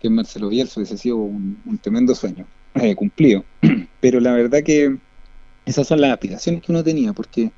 [0.00, 3.44] que Marcelo Bielsa, ese ha sido un, tremendo sueño eh, cumplido.
[4.00, 4.96] Pero la verdad que
[5.66, 7.50] esas son las aspiraciones que uno tenía, porque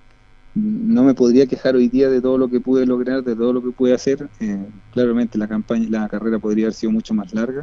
[0.55, 3.63] no me podría quejar hoy día de todo lo que pude lograr, de todo lo
[3.63, 4.29] que pude hacer.
[4.41, 7.63] Eh, claramente la campaña, la carrera podría haber sido mucho más larga,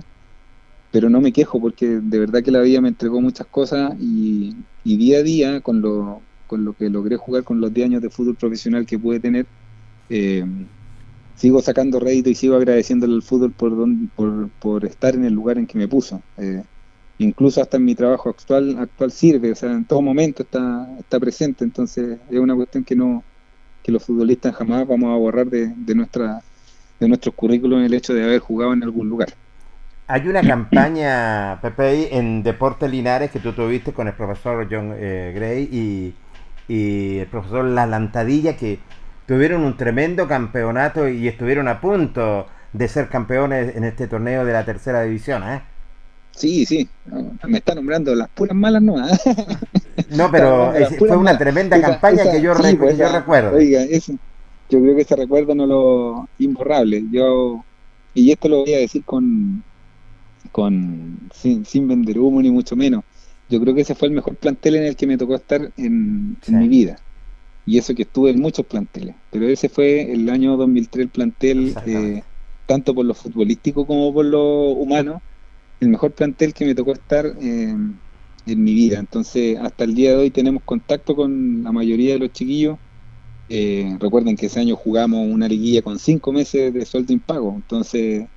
[0.98, 4.56] pero no me quejo porque de verdad que la vida me entregó muchas cosas y,
[4.84, 8.10] día a día con lo, con lo que logré jugar con los 10 años de
[8.10, 9.46] fútbol profesional que pude tener,
[10.10, 10.44] eh,
[11.36, 13.74] sigo sacando rédito y sigo agradeciéndole al fútbol por,
[14.16, 16.20] por, por, estar en el lugar en que me puso.
[16.36, 16.64] Eh,
[17.20, 21.20] incluso hasta en mi trabajo actual actual sirve, o sea, en todo momento está, está
[21.20, 23.24] presente, entonces es una cuestión que no
[23.84, 26.42] que los futbolistas jamás vamos a borrar de, de nuestra
[27.00, 29.36] de nuestros currículum el hecho de haber jugado en algún lugar.
[30.08, 35.34] Hay una campaña, Pepe, en Deportes Linares que tú tuviste con el profesor John eh,
[35.36, 36.16] Gray y,
[36.68, 38.80] y el profesor La Lantadilla que
[39.26, 44.54] tuvieron un tremendo campeonato y estuvieron a punto de ser campeones en este torneo de
[44.54, 45.62] la tercera división, ¿eh?
[46.32, 46.88] Sí, sí,
[47.48, 48.96] me está nombrando las puras malas no.
[50.12, 53.58] no, pero fue una tremenda campaña que yo, pues, recuerdo.
[53.58, 54.14] Oiga, eso,
[54.70, 57.04] yo creo que ese recuerdo no lo imborrable.
[57.12, 57.64] Yo
[58.14, 59.64] y esto lo voy a decir con
[60.50, 63.04] con sin, sin vender humo ni mucho menos.
[63.50, 66.38] Yo creo que ese fue el mejor plantel en el que me tocó estar en
[66.48, 66.98] mi vida
[67.68, 71.76] y eso que estuve en muchos planteles, pero ese fue el año 2003 el plantel,
[71.86, 72.24] eh,
[72.66, 75.22] tanto por lo futbolístico como por lo humano,
[75.82, 77.76] el mejor plantel que me tocó estar eh,
[78.46, 79.00] en mi vida.
[79.00, 82.78] Entonces, hasta el día de hoy tenemos contacto con la mayoría de los chiquillos.
[83.50, 88.28] Eh, recuerden que ese año jugamos una liguilla con cinco meses de sueldo impago, entonces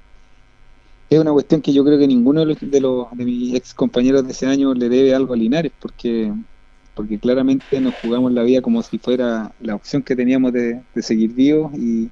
[1.10, 3.74] es una cuestión que yo creo que ninguno de los, de, los, de mis ex
[3.74, 6.32] compañeros de ese año le debe algo a Linares, porque
[7.00, 11.32] porque claramente nos jugamos la vida como si fuera la opción que teníamos de, seguir
[11.32, 12.10] vivos y,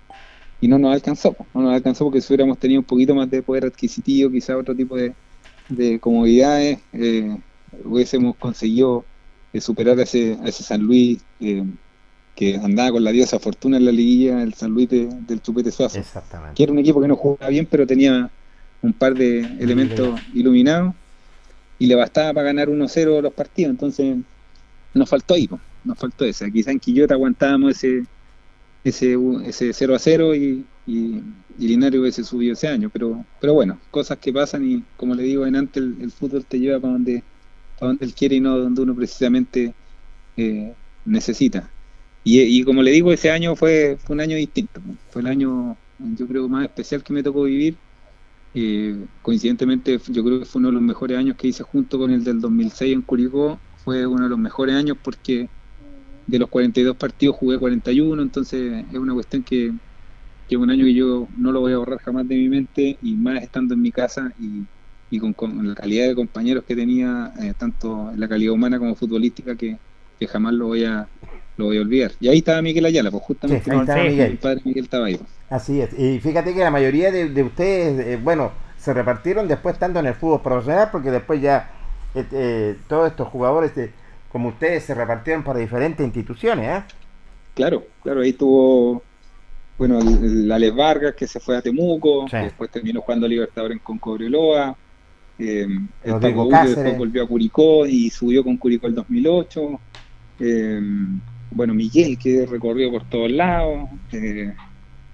[0.62, 3.66] no nos alcanzó, no nos alcanzó porque si hubiéramos tenido un poquito más de poder
[3.66, 5.14] adquisitivo, quizá otro tipo de,
[6.00, 7.36] comodidades, eh,
[7.84, 9.04] hubiésemos conseguido
[9.52, 11.64] eh, superar a ese, ese San Luis eh,
[12.34, 16.00] que andaba con la diosa fortuna en la liguilla, el San Luis del Chupete Suazo,
[16.54, 18.30] que era un equipo que no jugaba bien, pero tenía
[18.82, 20.94] un par de elementos iluminados
[21.78, 24.16] y le bastaba para ganar 1-0 los partidos, entonces
[24.94, 25.48] nos faltó ahí,
[25.84, 26.50] nos faltó ese.
[26.50, 28.04] Quizá en Quillota aguantábamos ese,
[28.84, 31.22] ese, ese 0 a 0 y, y,
[31.58, 35.44] Linario hubiese subido ese año, pero, pero bueno, cosas que pasan y como le digo
[35.44, 37.24] en antes, el, fútbol te lleva para donde,
[37.78, 39.74] para donde él quiere y no donde uno precisamente
[40.36, 40.72] eh,
[41.04, 41.68] necesita.
[42.22, 45.76] Y, y, como le digo, ese año fue, fue un año distinto, fue el año
[45.98, 47.76] yo creo más especial que me tocó vivir.
[48.54, 52.10] Eh, coincidentemente yo creo que fue uno de los mejores años que hice junto con
[52.10, 53.58] el del 2006 en Curicó.
[53.84, 55.48] Fue uno de los mejores años porque
[56.26, 59.72] de los 42 partidos jugué 41, entonces es una cuestión que,
[60.46, 62.98] que es un año que yo no lo voy a borrar jamás de mi mente
[63.00, 67.54] y más estando en mi casa y, con, la calidad de compañeros que tenía, eh,
[67.56, 69.78] tanto en la calidad humana como futbolística, que,
[70.28, 71.08] jamás lo voy a,
[71.58, 72.12] lo voy a olvidar.
[72.20, 74.30] Y ahí estaba Miguel Ayala, pues justamente ahí estaba Miguel.
[74.30, 75.20] el padre Miguel estaba ahí.
[75.50, 75.98] Así es.
[75.98, 80.06] Y fíjate que la mayoría de, de ustedes, eh, bueno, se repartieron después estando en
[80.06, 81.70] el fútbol profesional, porque después ya
[82.14, 83.90] eh, eh, todos estos jugadores, de-
[84.30, 86.82] como ustedes, se repartieron para diferentes instituciones, ¿eh?
[87.54, 89.02] Claro, claro, ahí tuvo,
[89.78, 92.36] bueno, el, el Alex Vargas que se fue a Temuco, Sí.
[92.36, 94.76] después terminó jugando Libertadores con Cobreloa,
[95.40, 95.66] eh,
[96.04, 99.80] el Rodrigo Paco después volvió a Curicó y subió con Curicó el 2008,
[100.40, 100.80] eh,
[101.50, 104.52] bueno, Miguel que recorrió por todos lados, eh,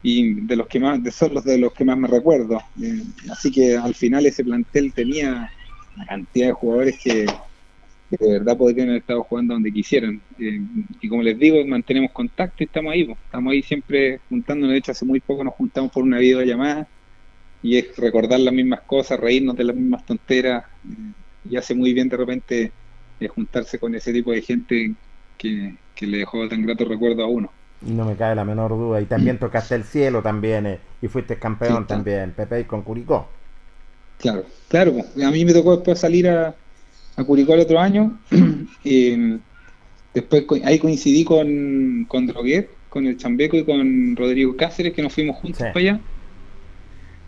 [0.03, 3.03] y de los que más, de son los de los que más me recuerdo, eh,
[3.31, 5.51] así que al final ese plantel tenía
[5.97, 7.27] una cantidad de jugadores que
[8.11, 10.21] de verdad podrían haber estado jugando donde quisieran.
[10.39, 10.61] Eh,
[11.01, 13.17] y como les digo, mantenemos contacto y estamos ahí, po.
[13.25, 14.73] estamos ahí siempre juntándonos.
[14.73, 16.87] De hecho, hace muy poco nos juntamos por una videollamada
[17.63, 20.65] y es recordar las mismas cosas, reírnos de las mismas tonteras.
[21.49, 22.73] y hace muy bien de repente
[23.35, 24.95] juntarse con ese tipo de gente
[25.39, 27.51] que, que le dejó tan grato recuerdo a uno.
[27.83, 29.01] No me cabe la menor duda.
[29.01, 32.83] Y también tocaste el cielo también, eh, y fuiste campeón Sí, también, Pepe, y con
[32.83, 33.29] Curicó.
[34.19, 34.95] Claro, claro.
[35.25, 36.55] A mí me tocó después salir a,
[37.17, 38.19] a Curicó el otro año.
[38.85, 39.39] y
[40.15, 45.13] después ahí coincidí con, con Droguet, con el Chambeco y con Rodrigo Cáceres, que nos
[45.13, 45.65] fuimos juntos Sí.
[45.73, 46.01] para allá.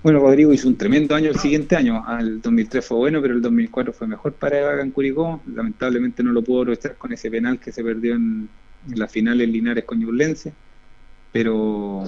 [0.07, 2.01] Bueno, Rodrigo hizo un tremendo año el siguiente año.
[2.21, 5.43] El 2003 fue bueno, pero el 2004 fue mejor para acá en Curicó.
[5.47, 8.49] Lamentablemente no lo pudo aprovechar con ese penal que se perdió en,
[8.87, 10.55] en la final en Linares con Ñublense.
[11.33, 12.05] Pero,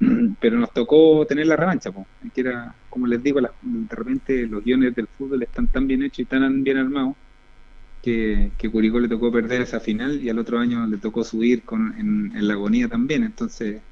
[0.40, 4.64] pero nos tocó tener la revancha, po, era, como les digo, la- de repente los
[4.64, 7.16] guiones del fútbol están tan bien hechos y tan bien armados
[8.02, 11.64] que, que Curicó le tocó perder esa final y al otro año le tocó subir
[11.64, 13.24] con, en la agonía también.
[13.24, 13.82] Entonces,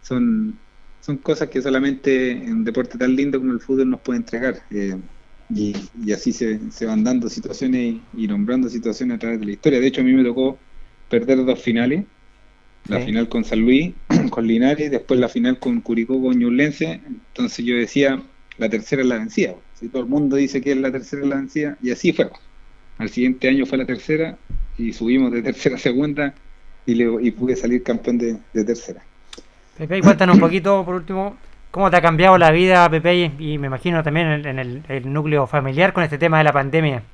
[0.00, 0.60] son,
[1.02, 4.66] son cosas que solamente en un deporte tan lindo como el fútbol nos puede entregar.
[4.70, 5.02] eh,
[5.48, 9.46] y, y así se, se van dando situaciones y, y nombrando situaciones a través de
[9.46, 9.80] la historia.
[9.80, 10.64] De hecho, a mí me tocó
[11.08, 12.06] perder dos finales.
[12.86, 13.02] La Sí.
[13.02, 13.96] final con San Luis,
[14.30, 17.02] con Linares, después la final con Curicó, con Ñublense.
[17.06, 19.56] Entonces yo decía, la tercera es la vencida.
[19.72, 22.30] Si todo el mundo dice que es la tercera es la vencida, y así fue.
[22.98, 24.42] Al siguiente año fue la tercera
[24.76, 26.42] y subimos de tercera a segunda
[26.86, 29.08] y, le, y pude salir campeón de, de tercera.
[29.82, 31.38] Pepe, cuéntanos un poquito, por último,
[31.70, 35.12] cómo te ha cambiado la vida, Pepe, y, me imagino también en, en el, el
[35.12, 37.10] núcleo familiar con este tema de la pandemia.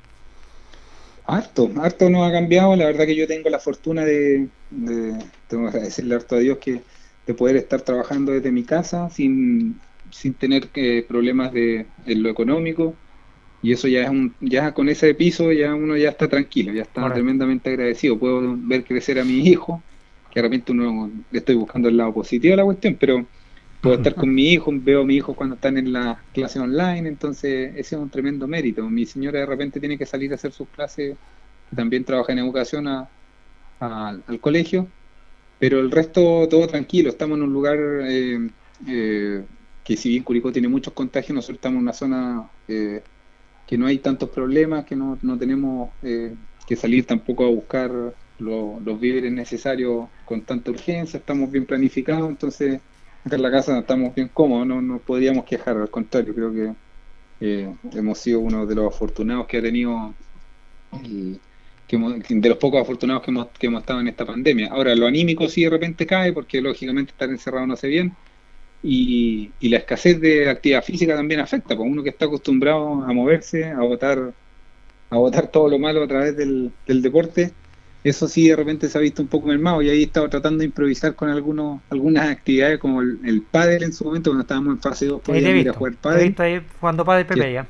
[1.23, 2.75] Harto, harto nos ha cambiado.
[2.75, 6.57] La verdad que yo tengo la fortuna de, de- tengo que agradecerle harto a Dios
[6.59, 6.85] que
[7.25, 12.29] de poder estar trabajando desde mi casa sin, sin tener que problemas de, en lo
[12.29, 12.99] económico.
[13.61, 16.83] Y eso ya es un, ya con ese piso ya uno ya está tranquilo, ya
[16.83, 17.13] está Correcto.
[17.13, 18.19] tremendamente agradecido.
[18.19, 19.85] Puedo ver crecer a mi hijo,
[20.31, 23.25] que de repente uno le estoy buscando el lado positivo a la cuestión, pero
[23.81, 27.07] puedo estar con mi hijo, veo a mi hijo cuando están en la clase online,
[27.07, 28.87] entonces ese es un tremendo mérito.
[28.89, 31.17] Mi señora de repente tiene que salir a hacer sus clases,
[31.75, 32.87] también trabaja en educación
[33.79, 34.87] al colegio,
[35.59, 38.49] pero el resto todo tranquilo, estamos en un lugar eh,
[38.87, 39.43] eh,
[39.83, 43.01] que si bien Curicó tiene muchos contagios, nosotros estamos en una zona eh,
[43.65, 46.35] que no hay tantos problemas, que no, no tenemos eh,
[46.67, 47.91] que salir tampoco a buscar
[48.39, 52.81] lo- los víveres necesarios con tanta urgencia, estamos bien planificados, entonces
[53.23, 56.75] acá en la casa estamos bien cómodos, no nos podríamos quejar, al contrario, creo que
[57.41, 60.17] eh, hemos sido uno de los afortunados que ha tenido,
[60.91, 61.41] el-
[61.87, 64.69] que hemos- de los pocos afortunados que hemos, que hemos estado en esta pandemia.
[64.71, 68.17] Ahora, lo anímico sí de repente cae, porque lógicamente estar encerrado no hace bien,
[68.81, 73.13] y, y la escasez de actividad física también afecta, porque uno que está acostumbrado a
[73.13, 74.35] moverse, a botar,
[75.11, 77.58] a botar todo lo malo a través del, del deporte,
[78.03, 80.59] eso sí de repente se ha visto un poco mermado y ahí he estado tratando
[80.59, 84.75] de improvisar con algunos, algunas actividades como el, el pádel en su momento, cuando estábamos
[84.75, 86.27] en fase 2 Ahí te he podíamos ir a jugar pádel.
[86.27, 87.53] visto ahí jugando padre Pepe Sí.
[87.53, 87.67] ya.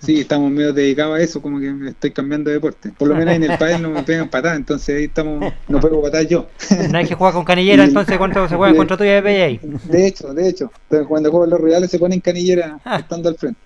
[0.00, 2.92] Sí, estamos medio dedicados a eso, como que estoy cambiando de deporte.
[2.96, 6.00] Por lo menos en el pádel no me pegan patadas, entonces ahí estamos, no pego
[6.02, 6.46] patadas yo.
[6.90, 9.60] No hay que jugar con canillera, Y- entonces cuánto se juega contra tuya Pepe ahí.
[9.84, 10.70] De hecho, de hecho,
[11.08, 12.98] cuando juegan los reales se ponen canillera Ah.
[12.98, 13.58] estando al frente.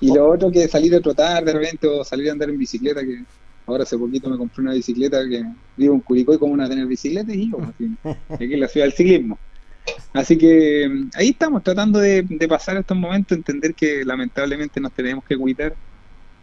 [0.00, 3.00] Y lo otro que salir a trotar de repente o salir a andar en bicicleta,
[3.02, 3.24] que
[3.68, 5.44] ahora hace poquito me compré una bicicleta que
[5.76, 7.90] vivo en Curicó y como una tener bicicleta y yo, así,
[8.28, 9.38] aquí en la ciudad del ciclismo.
[10.12, 14.92] Así que mm, ahí estamos tratando de, de pasar estos momentos, entender que lamentablemente nos
[14.92, 15.74] tenemos que cuidar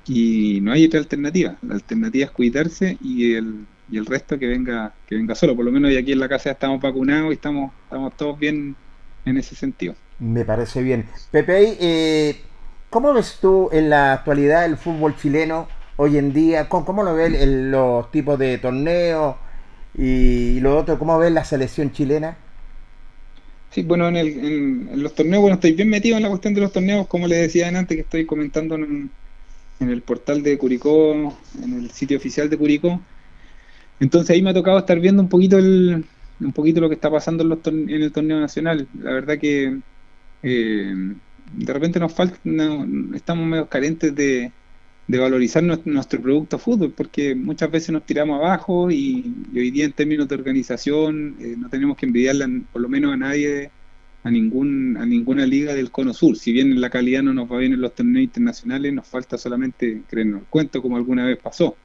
[0.08, 1.58] y no hay otra alternativa.
[1.62, 5.56] La alternativa es cuidarse y el, y el resto que venga que venga solo.
[5.56, 8.38] Por lo menos y aquí en la casa ya estamos vacunados y estamos, estamos todos
[8.38, 8.76] bien
[9.26, 9.96] en ese sentido.
[10.20, 11.06] Me parece bien.
[11.32, 12.42] Pepe, eh,
[12.90, 15.68] ¿cómo ves tú en la actualidad el fútbol chileno
[15.98, 16.70] hoy en día?
[16.70, 19.36] ¿Cómo, lo ves en los tipos de torneos
[19.98, 21.00] y lo otro?
[21.00, 22.38] ¿Cómo ves la selección chilena?
[23.72, 26.62] Sí, bueno, en, el, en, los torneos, bueno, estoy bien metido en la cuestión de
[26.62, 29.12] los torneos, como les decía antes, que estoy comentando en,
[29.80, 31.14] el portal de Curicó,
[31.62, 33.02] en el sitio oficial de Curicó.
[34.00, 36.06] Entonces ahí me ha tocado estar viendo un poquito el,
[36.40, 38.88] un poquito lo que está pasando en, los en el torneo nacional.
[38.98, 39.80] La verdad que
[40.44, 40.94] eh,
[41.54, 42.38] de repente nos falta,
[43.14, 44.52] estamos medio carentes de,
[45.08, 49.94] de valorizar nuestro, producto fútbol, porque muchas veces nos tiramos abajo y, hoy día en
[49.94, 53.70] términos de organización eh, no tenemos que envidiarle por lo menos a nadie,
[54.24, 56.38] a ningún a ninguna liga del Cono Sur.
[56.38, 59.38] Si bien en la calidad no nos va bien en los torneos internacionales, nos falta
[59.38, 61.76] solamente creernos el cuento como alguna vez pasó.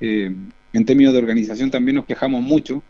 [0.00, 0.34] Eh,
[0.74, 2.82] en términos de organización también nos quejamos mucho,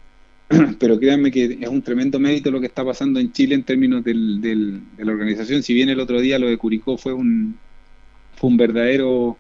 [0.81, 4.03] pero créanme que es un tremendo mérito lo que está pasando en Chile en términos
[4.03, 5.63] del, de la organización.
[5.63, 7.57] Si bien el otro día lo de Curicó fue un,
[8.35, 9.39] fue un verdadero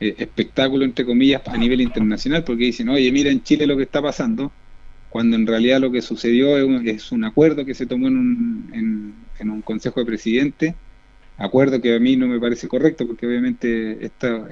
[0.00, 3.84] eh, espectáculo, entre comillas, a nivel internacional, porque dicen, oye, mira en Chile lo que
[3.84, 4.52] está pasando,
[5.08, 9.50] cuando en realidad lo que sucedió es un, acuerdo que se tomó en un, en,
[9.50, 10.74] un Consejo de Presidentes,
[11.38, 14.48] acuerdo que a mí no me parece correcto, porque obviamente esta,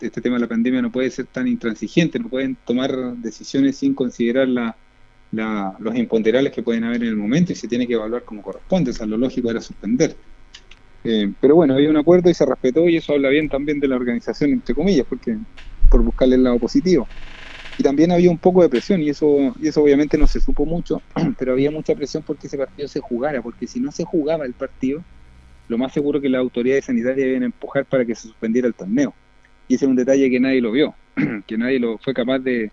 [0.00, 3.94] este tema de la pandemia no puede ser tan intransigente, no pueden tomar decisiones sin
[3.94, 4.76] considerar la,
[5.78, 8.90] los imponderables que pueden haber en el momento y se tiene que evaluar como corresponde,
[8.90, 10.16] o sea, lo lógico era suspender.
[11.04, 13.88] Eh, pero bueno, había un acuerdo y se respetó y eso habla bien también de
[13.88, 15.38] la organización, entre comillas, porque
[15.88, 17.08] por buscarle el lado positivo.
[17.76, 20.66] Y también había un poco de presión y eso, y eso obviamente no se supo
[20.66, 21.02] mucho,
[21.38, 24.54] pero había mucha presión porque ese partido se jugara, porque si no se jugaba el
[24.54, 25.02] partido,
[25.68, 29.14] lo más seguro que las autoridades sanitarias deben empujar para que se suspendiera el torneo.
[29.68, 30.94] Y ese es un detalle que nadie lo vio,
[31.46, 32.70] que nadie lo fue capaz de,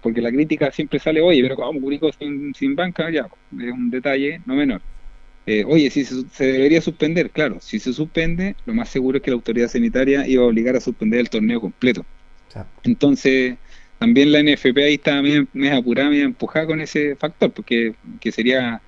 [0.00, 3.90] porque la crítica siempre sale, oye, pero como Curicó sin, sin banca, ya, es un
[3.90, 4.82] detalle no menor.
[5.50, 9.30] Eh, oye, si se, debería suspender, claro, si se suspende, lo más seguro es que
[9.30, 12.04] la autoridad sanitaria iba a obligar a suspender el torneo completo.
[12.82, 13.56] Entonces,
[13.98, 18.82] también la NFP ahí está medio, apurada, medio empujada con ese factor, porque que sería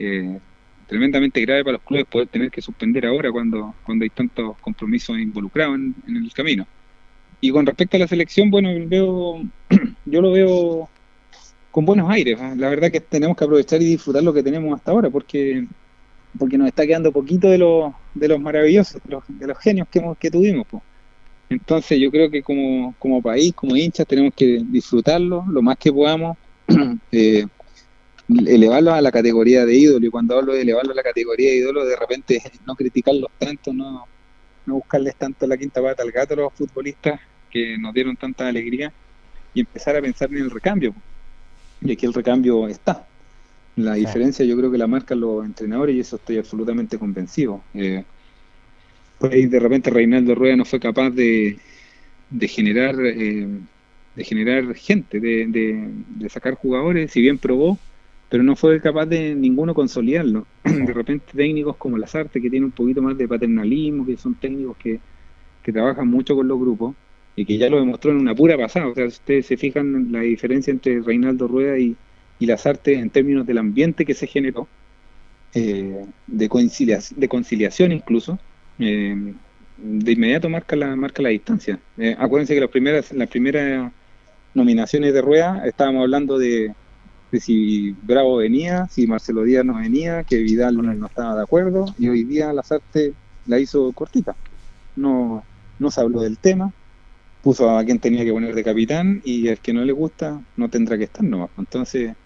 [0.00, 0.40] eh,
[0.88, 5.16] tremendamente grave para los clubes poder tener que suspender ahora cuando, cuando hay tantos compromisos
[5.16, 6.66] involucrados en, el camino.
[7.40, 9.40] Y con respecto a la selección, bueno, veo,
[10.06, 10.90] yo lo veo
[11.70, 12.40] con buenos aires.
[12.40, 12.54] ¿ah?
[12.56, 15.64] La verdad que tenemos que aprovechar y disfrutar lo que tenemos hasta ahora, porque
[16.38, 20.18] porque nos está quedando poquito de los, de los maravillosos, de los, genios que, hemos,
[20.18, 20.66] que tuvimos.
[21.48, 25.92] Entonces yo creo que como, como país, como hinchas, tenemos que disfrutarlo lo más que
[25.92, 26.36] podamos,
[27.12, 27.46] eh,
[28.28, 31.56] elevarlos a la categoría de ídolo, y cuando hablo de elevarlo a la categoría de
[31.56, 34.06] ídolo, de repente no criticarlos tanto, no,
[34.64, 37.20] no buscarles tanto la quinta pata al gato a los futbolistas
[37.50, 38.92] que nos dieron tanta alegría,
[39.54, 40.94] y empezar a pensar en el recambio.
[41.82, 43.06] Y aquí el recambio está.
[43.76, 47.62] La diferencia yo creo que la marcan los entrenadores y eso estoy absolutamente convencido.
[47.74, 48.04] Eh,
[49.18, 51.58] pues de repente Reinaldo Rueda no fue capaz de,
[52.28, 53.48] de generar eh,
[54.14, 57.78] de generar gente, de, de, sacar jugadores, si bien probó,
[58.28, 60.46] pero no fue capaz de ninguno consolidarlo.
[60.64, 64.76] De repente técnicos como Lazarte, que tiene un poquito más de paternalismo, que son técnicos
[64.76, 65.00] que,
[65.62, 66.94] que trabajan mucho con los grupos
[67.36, 68.88] y que ya lo demostró en una pura pasada.
[68.88, 71.96] O sea, ustedes se fijan la diferencia entre Reinaldo Rueda y,
[72.42, 74.66] y las artes en términos del ambiente que se generó,
[75.54, 78.36] eh, de, conciliación, incluso,
[78.80, 79.34] eh,
[79.76, 81.78] de inmediato marca la, marca la distancia.
[81.98, 83.92] Eh, acuérdense que las primeras, las primeras
[84.54, 86.74] nominaciones de Rueda estábamos hablando de,
[87.38, 92.08] si Bravo venía, si Marcelo Díaz no venía, que Vidal no estaba de acuerdo, y
[92.08, 93.12] hoy día las artes
[93.46, 94.34] la hizo cortita.
[94.96, 95.44] No,
[95.78, 96.72] no se habló del tema,
[97.40, 100.68] puso a quien tenía que poner de capitán y el que no le gusta no
[100.68, 102.16] tendrá que estar no Entonces,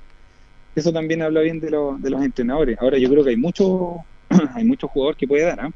[0.76, 2.78] eso también habla bien de, de los entrenadores.
[2.80, 3.96] Ahora yo creo que hay mucho,
[4.54, 5.60] hay muchos jugadores que puede dar.
[5.60, 5.70] ¿ah?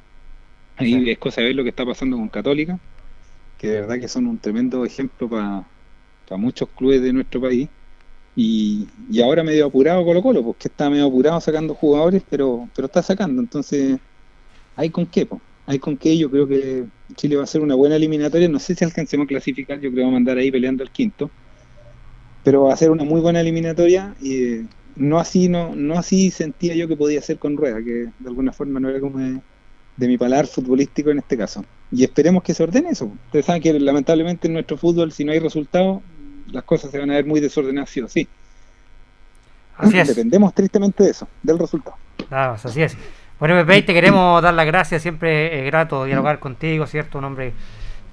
[0.77, 2.79] Ahí es cosa de ver lo que está pasando con Católica,
[3.59, 5.65] que de verdad que son un tremendo ejemplo para
[6.39, 7.69] muchos clubes de nuestro país.
[8.37, 12.87] Y, y, ahora medio apurado Colo Colo, porque está medio apurado sacando jugadores, pero, pero
[12.87, 13.43] está sacando.
[13.43, 13.99] Entonces,
[14.77, 15.29] hay con qué,
[15.67, 16.17] hay con qué.
[16.17, 16.85] Yo creo que
[17.17, 18.49] Chile va a ser una buena eliminatoria.
[18.49, 20.91] No sé si alcancemos a clasificar, yo creo que va a mandar ahí peleando el
[20.91, 21.31] quinto.
[22.45, 24.63] Pero va a ser una muy buena eliminatoria y
[24.97, 28.53] no así no no así sentía yo que podía ser con Rueda, que de alguna
[28.53, 29.41] forma no era como de,
[29.97, 31.65] mi paladar futbolístico en este caso.
[31.93, 33.13] Y esperemos que se ordene eso.
[33.27, 36.01] Ustedes saben que lamentablemente en nuestro fútbol, si no hay resultados,
[36.51, 38.27] las cosas se van a ver muy desordenadas sí o sí.
[39.77, 40.09] Así es.
[40.09, 41.97] Dependemos tristemente de eso, del resultado.
[42.29, 42.97] Claro, así es.
[43.39, 47.19] Bueno, Pepe, te queremos dar las gracias, siempre es grato dialogar contigo, ¿cierto?
[47.19, 47.55] Un hombre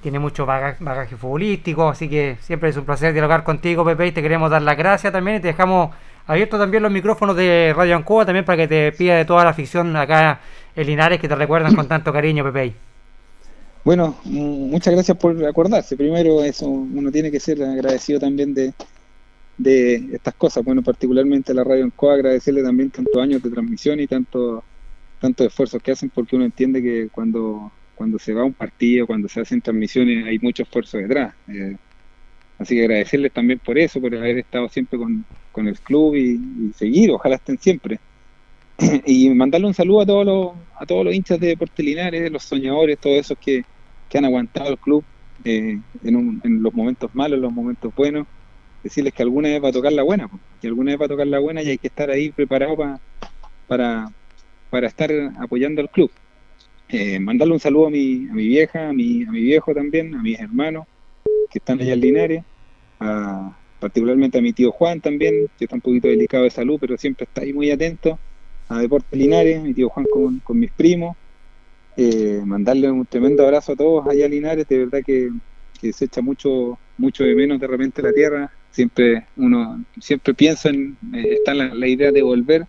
[0.02, 4.22] tiene mucho bagaje, futbolístico, así que siempre es un placer dialogar contigo, Pepe, y te
[4.22, 5.94] queremos dar las gracias también y te dejamos
[6.28, 9.54] abierto también los micrófonos de Radio Ancoa también para que te pida de toda la
[9.54, 10.42] ficción acá
[10.76, 12.74] en Linares que te recuerdan con tanto cariño, Pepe.
[13.84, 15.96] Bueno, muchas gracias por acordarse.
[15.96, 18.74] Primero, eso uno tiene que ser agradecido también de,
[19.58, 20.64] de estas cosas.
[20.64, 24.64] Bueno, particularmente a la Radio Ancoa, agradecerle también tantos años de transmisión y tanto
[25.20, 29.08] tantos esfuerzos que hacen porque uno entiende que cuando cuando se va a un partido,
[29.08, 31.34] cuando se hacen transmisiones, hay mucho esfuerzo detrás.
[31.48, 31.76] Eh,
[32.60, 35.26] Así que agradecerles también por eso, por haber estado siempre con,
[35.66, 38.00] el club y, seguir, ojalá estén siempre.
[39.06, 42.44] y mandarle un saludo a todos los, a todos los hinchas de Deportes Linares, los
[42.44, 43.64] soñadores, todos esos que,
[44.14, 45.04] han aguantado el club
[45.44, 48.28] eh, en, en, los momentos malos, en los momentos buenos.
[48.84, 50.30] Decirles que alguna vez va a tocar la buena,
[50.62, 52.78] que alguna vez va a tocar la buena y hay que estar ahí preparado
[53.68, 54.12] para,
[54.70, 56.12] para estar apoyando al club.
[56.90, 60.14] Eh, mandarle un saludo a mi, a mi vieja, a mi, a mi viejo también,
[60.16, 60.86] a mis hermanos
[61.50, 62.44] que están allá en Linares,
[63.80, 67.26] particularmente a mi tío Juan también, que está un poquito delicado de salud, pero siempre
[67.26, 68.20] está ahí muy atento,
[68.70, 70.06] a Deportes Linares, mi tío Juan
[70.44, 71.16] con, mis primos,
[71.96, 75.30] eh, mandarle un tremendo abrazo a todos allá en Linares, de verdad que,
[75.92, 80.98] se echa mucho, mucho de menos de repente la tierra, siempre uno, siempre piensa en,
[81.14, 82.66] eh, está la, la idea de volver,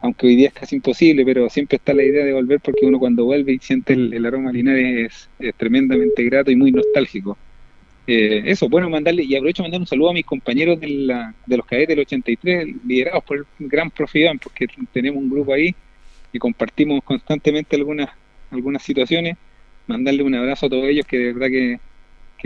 [0.00, 2.98] aunque hoy día es casi imposible, pero siempre está la idea de volver porque uno
[2.98, 7.36] cuando vuelve y siente el, aroma Linares es, tremendamente grato y muy nostálgico.
[8.06, 11.56] Eh, eso, bueno, mandarle, y aprovecho mandar un saludo a mis compañeros de, la, de
[11.56, 15.74] los cadetes del 83, liderados por el gran profe Iván, porque tenemos un grupo ahí
[16.32, 18.10] y compartimos constantemente algunas,
[18.50, 19.36] algunas situaciones.
[19.88, 21.80] Mandarle un abrazo a todos ellos, que de verdad que,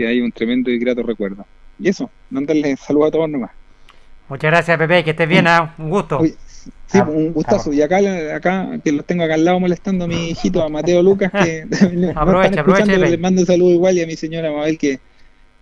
[0.03, 1.45] hay un tremendo y grato recuerdo.
[1.77, 3.51] Y eso, mandarle saludos a todos nomás.
[4.29, 5.75] Muchas gracias, Pepe, que estés bien, ¿ah?
[5.77, 6.21] un gusto.
[6.87, 7.71] Sí, ah, un gustazo.
[7.71, 7.99] Y acá,
[8.35, 11.65] acá, que los tengo acá al lado molestando a mi hijito, a Mateo Lucas, que
[12.15, 14.99] aprovecha, aprovecha, les mando un saludo igual y a mi señora Mabel, que,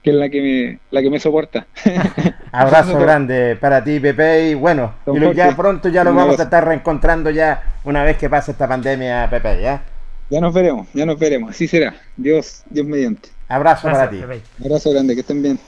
[0.10, 1.68] que es la que me, la que me soporta.
[2.52, 6.66] Abrazo grande para ti, Pepe, y bueno, y ya pronto ya lo vamos a estar
[6.66, 9.84] reencontrando ya una vez que pase esta pandemia, Pepe, ¿ya?
[10.30, 11.96] Ya nos veremos, ya nos veremos, así será.
[12.16, 13.30] Dios, Dios mediante.
[13.48, 14.22] Abrazo para ti.
[14.64, 15.60] Abrazo grande, que estén bien.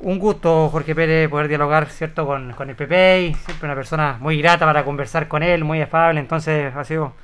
[0.00, 4.40] Un gusto, Jorge Pérez, poder dialogar cierto con, con el PP, siempre una persona muy
[4.40, 7.14] grata para conversar con él, muy afable, entonces ha sido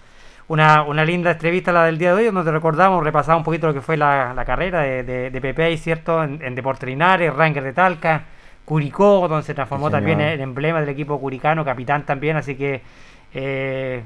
[0.49, 3.75] una, una linda entrevista la del día de hoy, donde recordamos, repasamos un poquito lo
[3.75, 6.23] que fue la, carrera de, de, de Pepe, ¿cierto?
[6.23, 8.25] En, en Deportes Linares, Ranger de Talca,
[8.65, 12.81] Curicó, donde se transformó también el emblema del equipo curicano, capitán también, así que
[13.35, 14.03] eh,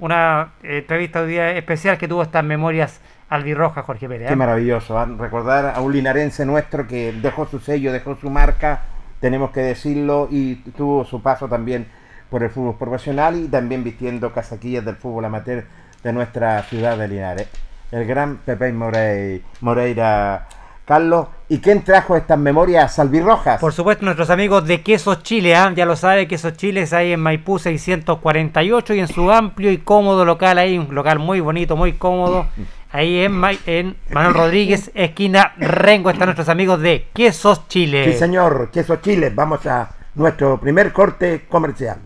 [0.00, 4.26] una entrevista hoy día especial que tuvo estas memorias albirroja, Jorge Pérez.
[4.26, 4.36] Qué ¿eh?
[4.36, 5.06] maravilloso, ¿eh?
[5.16, 8.82] recordar a un linarense nuestro que dejó su sello, dejó su marca,
[9.20, 11.86] tenemos que decirlo, y tuvo su paso también
[12.34, 15.66] por el fútbol profesional y también vistiendo casaquillas del fútbol amateur
[16.02, 17.46] de nuestra ciudad de Linares.
[17.92, 20.48] El gran Pepe Moreira
[20.84, 23.60] Carlos, ¿y quién trajo estas memorias albirrojas?
[23.60, 25.72] Por supuesto, nuestros amigos de Quesos Chile, ¿ah?
[25.76, 29.78] ya lo sabe, Quesos Chile es ahí en Maipú 648 y en su amplio y
[29.78, 32.48] cómodo local, ahí un local muy bonito, muy cómodo,
[32.90, 38.10] ahí en, en Manuel Rodríguez, esquina Rengo, están nuestros amigos de Quesos Chile.
[38.10, 41.98] Sí, señor, Quesos Chile, vamos a nuestro primer corte comercial.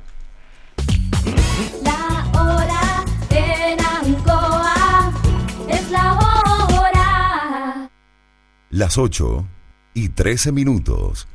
[8.70, 9.46] Las 8
[9.94, 11.26] y 13 minutos.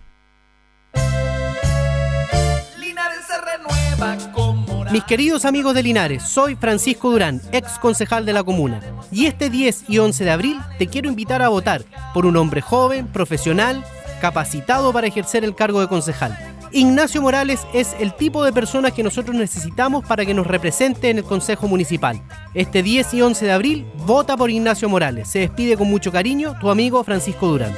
[4.91, 8.81] Mis queridos amigos de Linares, soy Francisco Durán, ex concejal de la comuna.
[9.11, 12.61] Y este 10 y 11 de abril te quiero invitar a votar por un hombre
[12.61, 13.84] joven, profesional,
[14.21, 16.53] capacitado para ejercer el cargo de concejal.
[16.74, 21.19] Ignacio Morales es el tipo de persona que nosotros necesitamos para que nos represente en
[21.19, 22.19] el Consejo Municipal.
[22.55, 25.28] Este 10 y 11 de abril, vota por Ignacio Morales.
[25.28, 27.74] Se despide con mucho cariño tu amigo Francisco Durán.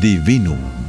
[0.00, 0.77] Divinum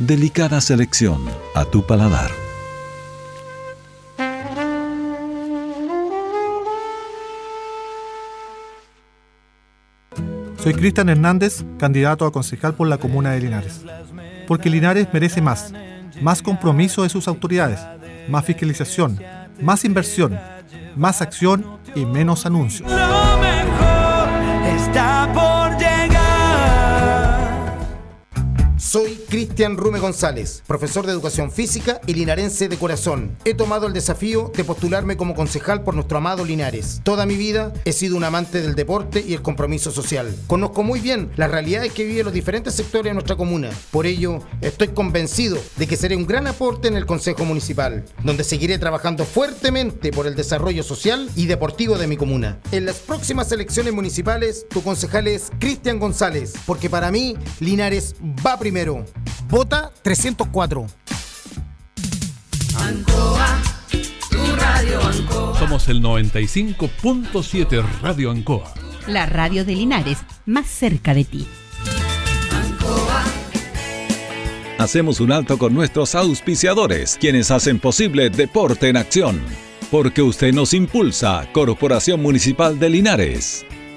[0.00, 1.20] Delicada selección
[1.54, 2.30] a tu paladar.
[10.56, 13.82] Soy Cristian Hernández, candidato a concejal por la comuna de Linares.
[14.48, 15.70] Porque Linares merece más.
[16.22, 17.80] Más compromiso de sus autoridades,
[18.26, 19.20] más fiscalización,
[19.60, 20.40] más inversión,
[20.96, 22.90] más acción y menos anuncios.
[22.90, 24.28] Lo mejor
[24.66, 25.49] está por
[29.30, 33.36] Cristian Rume González, profesor de educación física y linarense de corazón.
[33.44, 37.00] He tomado el desafío de postularme como concejal por nuestro amado Linares.
[37.04, 40.34] Toda mi vida he sido un amante del deporte y el compromiso social.
[40.48, 43.70] Conozco muy bien las realidades que viven los diferentes sectores de nuestra comuna.
[43.92, 48.42] Por ello, estoy convencido de que seré un gran aporte en el Consejo Municipal, donde
[48.42, 52.58] seguiré trabajando fuertemente por el desarrollo social y deportivo de mi comuna.
[52.72, 58.58] En las próximas elecciones municipales, tu concejal es Cristian González, porque para mí, Linares va
[58.58, 59.04] primero.
[59.48, 60.86] Vota 304.
[62.78, 63.58] Ancoa,
[64.30, 65.58] tu radio Ancoa.
[65.58, 68.72] Somos el 95.7 Radio Ancoa.
[69.06, 71.46] La radio de Linares, más cerca de ti.
[74.78, 79.42] Hacemos un alto con nuestros auspiciadores, quienes hacen posible Deporte en Acción.
[79.90, 83.66] Porque usted nos impulsa, Corporación Municipal de Linares.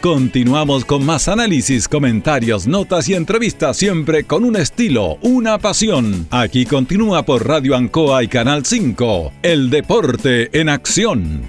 [0.00, 6.28] Continuamos con más análisis, comentarios, notas y entrevistas, siempre con un estilo, una pasión.
[6.30, 9.32] Aquí continúa por Radio Ancoa y Canal 5.
[9.42, 11.42] El deporte en acción.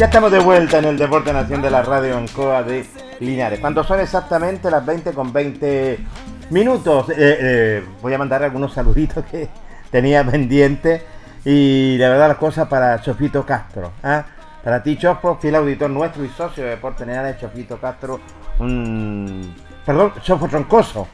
[0.00, 2.86] Ya estamos de vuelta en el Deporte Nación de la Radio Ancoa de
[3.18, 3.60] Linares.
[3.60, 5.98] Cuando son exactamente las 20 con 20
[6.48, 9.50] minutos, eh, eh, voy a mandar algunos saluditos que
[9.90, 11.02] tenía pendiente.
[11.44, 13.92] Y la verdad las cosas para Chofito Castro.
[14.02, 14.24] ¿ah?
[14.64, 18.20] Para ti, Chofo, fiel auditor nuestro y socio de Deporte Linares, Chofito Castro.
[18.58, 19.54] Un...
[19.84, 21.08] Perdón, Chofo Troncoso.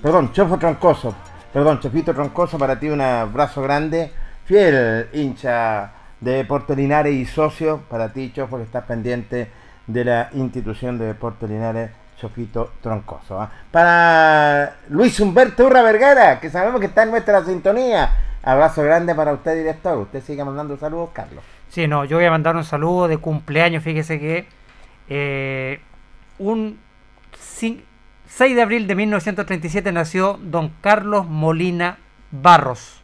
[0.00, 1.14] Perdón, Chofo Troncoso.
[1.52, 4.10] Perdón, Chofito Troncoso, para ti un abrazo grande.
[4.46, 9.50] Fiel hincha de Deporte Linares y socio para ti, Chofo, que estás pendiente
[9.86, 13.40] de la institución de Deporte Linares, Chofito Troncoso.
[13.40, 13.50] ¿ah?
[13.70, 18.10] Para Luis Humberto Urra Vergara, que sabemos que está en nuestra sintonía.
[18.42, 19.98] Abrazo grande para usted, director.
[19.98, 21.42] Usted sigue mandando saludos, Carlos.
[21.68, 23.82] Sí, no, yo voy a mandar un saludo de cumpleaños.
[23.82, 24.46] Fíjese que
[25.08, 25.80] eh,
[26.38, 26.78] un
[27.38, 27.76] 6
[28.38, 31.98] de abril de 1937 nació don Carlos Molina
[32.30, 32.99] Barros.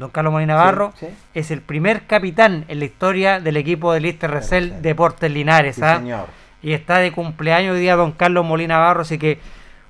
[0.00, 1.12] Don Carlos Molina Barro Sí, sí.
[1.34, 5.76] es el primer capitán en la historia del equipo de Lister Resel Deportes Linares.
[5.76, 5.98] Sí, ¿ah?
[5.98, 6.26] señor.
[6.62, 9.38] Y está de cumpleaños hoy día don Carlos Molina Barro, así que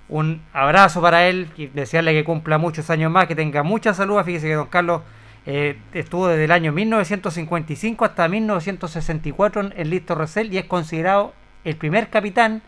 [0.08, 4.20] un abrazo para él y desearle que cumpla muchos años más, que tenga mucha salud.
[4.24, 5.02] Fíjese que don Carlos
[5.46, 11.34] eh, estuvo desde el año 1955 hasta 1964 en el Listo Rosell y es considerado
[11.62, 12.62] el primer capitán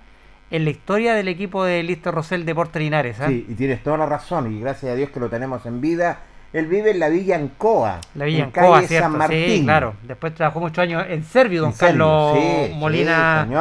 [0.53, 3.21] en la historia del equipo de Listo Rosell Deportes Linares.
[3.21, 3.27] ¿ah?
[3.27, 6.21] Sí, y tienes toda la razón, y gracias a Dios que lo tenemos en vida.
[6.53, 7.99] Él vive en la Villa Ancoa.
[8.15, 9.09] La Villa en Ancoa, calle ¿cierto?
[9.09, 9.45] San Martín.
[9.47, 9.95] Sí, claro.
[10.03, 13.55] Después trabajó muchos años en Servio, don En Carlos sí, Molina sí.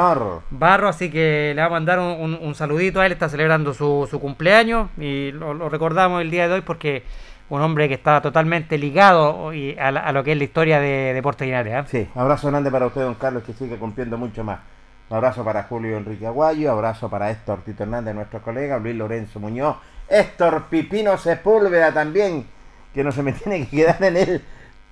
[0.51, 3.73] Barro, así que le va a mandar un, un- un saludito a él, está celebrando
[3.73, 7.03] su, su cumpleaños y lo, lo recordamos el día de hoy porque
[7.49, 10.79] un hombre que está totalmente ligado y a, la- a lo que es la historia
[10.79, 11.73] de Deportes Linares.
[11.73, 11.85] ¿ah?
[11.89, 14.59] Sí, abrazo grande para usted, don Carlos, que sigue cumpliendo mucho más.
[15.09, 19.39] Un abrazo para Julio Enrique Aguayo, abrazo para Héctor Tito Hernández, nuestro colega, Luis Lorenzo
[19.41, 19.75] Muñoz,
[20.07, 22.45] Héctor Pipino Sepúlveda también,
[22.93, 24.41] que no se me tiene que quedar en el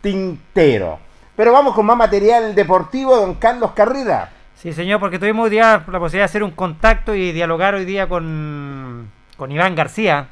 [0.01, 0.99] tintero.
[1.35, 4.29] Pero vamos con más material deportivo, don Carlos Carrera.
[4.55, 7.85] Sí, señor, porque tuvimos hoy día la posibilidad de hacer un contacto y dialogar hoy
[7.85, 10.27] día con, con Iván García,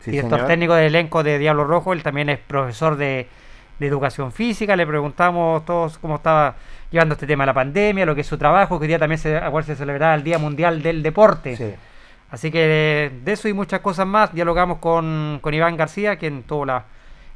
[0.00, 0.46] Sí, director señor.
[0.48, 1.92] técnico del elenco de Diablo Rojo.
[1.92, 3.26] Él también es profesor de,
[3.80, 4.76] de educación física.
[4.76, 6.54] Le preguntamos todos cómo estaba
[6.92, 9.18] llevando este tema de la pandemia, lo que es su trabajo, que hoy día también
[9.18, 11.56] se, se celebraba el Día Mundial del Deporte.
[11.56, 11.74] Sí.
[12.30, 16.66] Así que de eso y muchas cosas más dialogamos con, con Iván García, quien tuvo
[16.66, 16.84] la,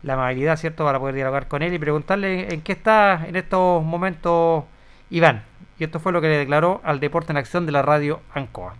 [0.03, 3.83] la amabilidad, ¿cierto?, para poder dialogar con él y preguntarle en qué está en estos
[3.83, 4.65] momentos
[5.11, 5.45] Iván.
[5.79, 8.75] Y esto fue lo que le declaró al Deporte en Acción de la radio Ancoa.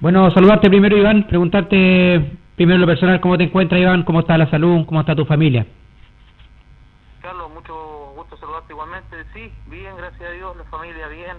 [0.00, 4.36] Bueno, saludarte primero, Iván, preguntarte primero en lo personal cómo te encuentras, Iván, cómo está
[4.38, 5.66] la salud, cómo está tu familia.
[7.22, 9.16] Carlos, mucho gusto saludarte igualmente.
[9.32, 11.36] Sí, bien, gracias a Dios, la familia bien.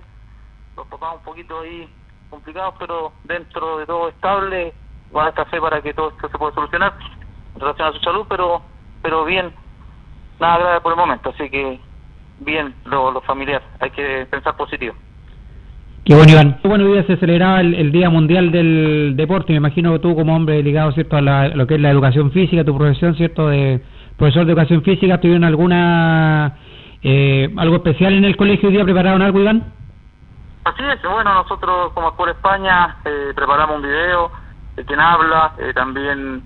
[0.76, 1.88] Los papás un poquito ahí
[2.30, 4.73] complicados, pero dentro de todo estable.
[5.11, 6.93] Con esta fe para que todo esto se pueda solucionar
[7.55, 8.61] en relación a su salud, pero
[9.01, 9.51] pero bien,
[10.39, 11.30] nada grave por el momento.
[11.30, 11.80] Así que
[12.41, 14.93] bien, lo, lo familiar, hay que pensar positivo.
[16.05, 16.59] Qué bueno, Iván.
[16.63, 19.53] Bueno, hoy día se celebraba el, Día Mundial del Deporte.
[19.53, 22.32] Me imagino que tú, como hombre ligado, ¿cierto?, a, la- lo que es la educación
[22.32, 23.82] física, tu profesión, ¿cierto?, de
[24.17, 26.57] profesor de educación física, ¿tuvieron alguna.
[27.01, 28.84] Eh, algo especial en el colegio hoy día?
[28.84, 29.73] ¿Prepararon algo, Iván?
[30.70, 34.32] Así es, bueno, nosotros como Escuela España eh, preparamos un video
[34.76, 36.43] de quien habla, eh, también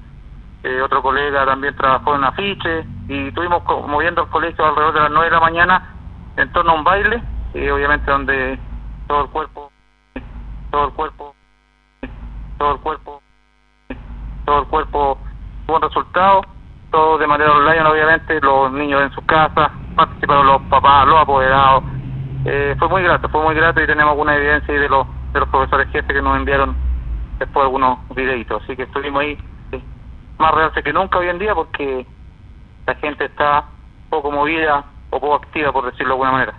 [0.63, 5.11] eh, otro colega también trabajó en afiche y estuvimos moviendo el colegio alrededor de las
[5.11, 5.95] 9 de la mañana
[6.37, 7.21] en torno a un baile,
[7.53, 8.57] eh, obviamente donde
[9.07, 9.69] todo el cuerpo,
[10.71, 11.35] todo el cuerpo,
[12.57, 13.21] todo el cuerpo,
[14.45, 15.17] todo el cuerpo
[15.67, 16.41] tuvo un resultado,
[16.91, 21.83] todo de manera online obviamente, los niños en sus casas, participaron los papás, los apoderados,
[22.45, 25.49] eh, fue muy grato, fue muy grato y tenemos alguna evidencia de los, de los
[25.49, 26.75] profesores jefes que nos enviaron
[27.39, 28.61] después algunos videitos.
[28.63, 29.37] Así que estuvimos ahí
[30.37, 32.05] más realce que nunca hoy en día porque
[32.85, 33.65] la gente está
[34.09, 36.53] poco movida o poco activa, por decirlo de alguna manera.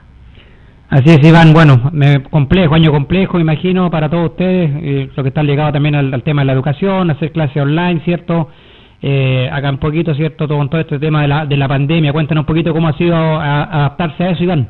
[0.90, 1.52] Así es, Iván.
[1.52, 5.94] Bueno, me- complejo, año complejo, imagino, para todos ustedes, eh, lo que está ligado también
[5.94, 8.48] al, tema de la educación, hacer clases online, ¿cierto?
[9.02, 10.46] Eh, acá un poquito, ¿cierto?
[10.46, 12.12] Todo, con todo este tema de la, de la pandemia.
[12.12, 14.68] Cuéntanos un poquito cómo ha sido adaptarse a eso, Iván.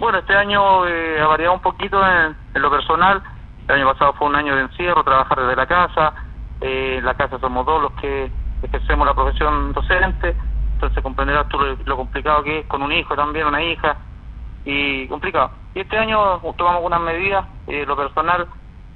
[0.00, 3.22] Bueno, este año eh, ha variado un poquito en, lo personal.
[3.68, 6.14] El año pasado fue un año de encierro, trabajar desde la casa.
[6.62, 8.32] Eh, en la casa somos dos los que
[8.62, 10.34] ejercemos la profesión docente.
[10.72, 13.98] Entonces comprenderás tú lo, complicado que es con un hijo también, una hija.
[14.64, 15.50] Y complicado.
[15.74, 17.44] Y este año tomamos algunas medidas.
[17.66, 18.46] Eh, lo personal,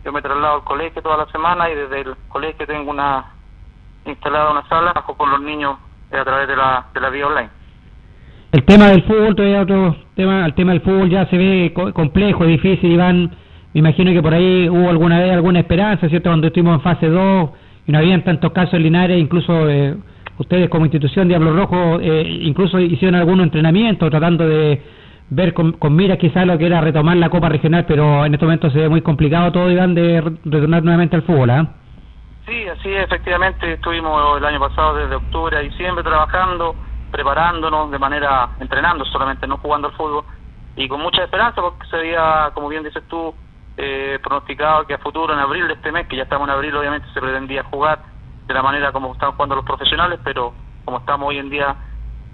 [0.07, 3.27] yo me traslado al colegio toda la semana y desde el colegio tengo una
[4.07, 5.77] instalada una sala con los niños
[6.11, 7.64] a través de la, de la vía online.
[8.55, 11.93] El tema del fútbol, todavía otro tema, el tema del fútbol ya se ve co-
[11.93, 13.33] complejo, difícil, Iván.
[13.73, 16.31] Me imagino que por ahí hubo alguna vez alguna esperanza, ¿cierto?
[16.31, 17.51] Cuando estuvimos en fase 2
[17.89, 19.97] y no habían tantos casos en Linares, incluso eh,
[20.39, 24.81] ustedes como institución Diablo Rojo eh, incluso hicieron algunos entrenamientos tratando de
[25.31, 28.47] ver con, con miras quizás lo que era retomar la Copa Regional, pero en este
[28.47, 31.67] momento se ve muy complicado todo, Iván, de retornar nuevamente al fútbol, ¿ah?
[32.47, 36.77] Sí, así es, efectivamente estuvimos el año pasado desde octubre a diciembre trabajando,
[37.15, 40.25] preparándonos de manera, entrenando solamente, no jugando al fútbol,
[40.75, 43.33] y con mucha esperanza porque se había, como bien dices tú,
[43.77, 46.75] eh, pronosticado que a futuro, en abril de este mes, que ya estamos en abril,
[46.77, 48.03] obviamente se pretendía jugar
[48.49, 50.55] de la manera como están jugando los profesionales, pero
[50.85, 51.77] como estamos hoy en día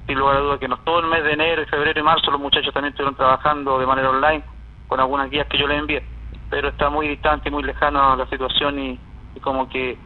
[0.07, 2.41] sin lugar a dudas que no todo el mes de enero, febrero y marzo los
[2.41, 4.43] muchachos también estuvieron trabajando de manera online
[4.89, 6.03] con algunas guías que yo les envié,
[6.49, 8.99] pero está muy distante y muy lejano la situación y,
[9.43, 9.99] como que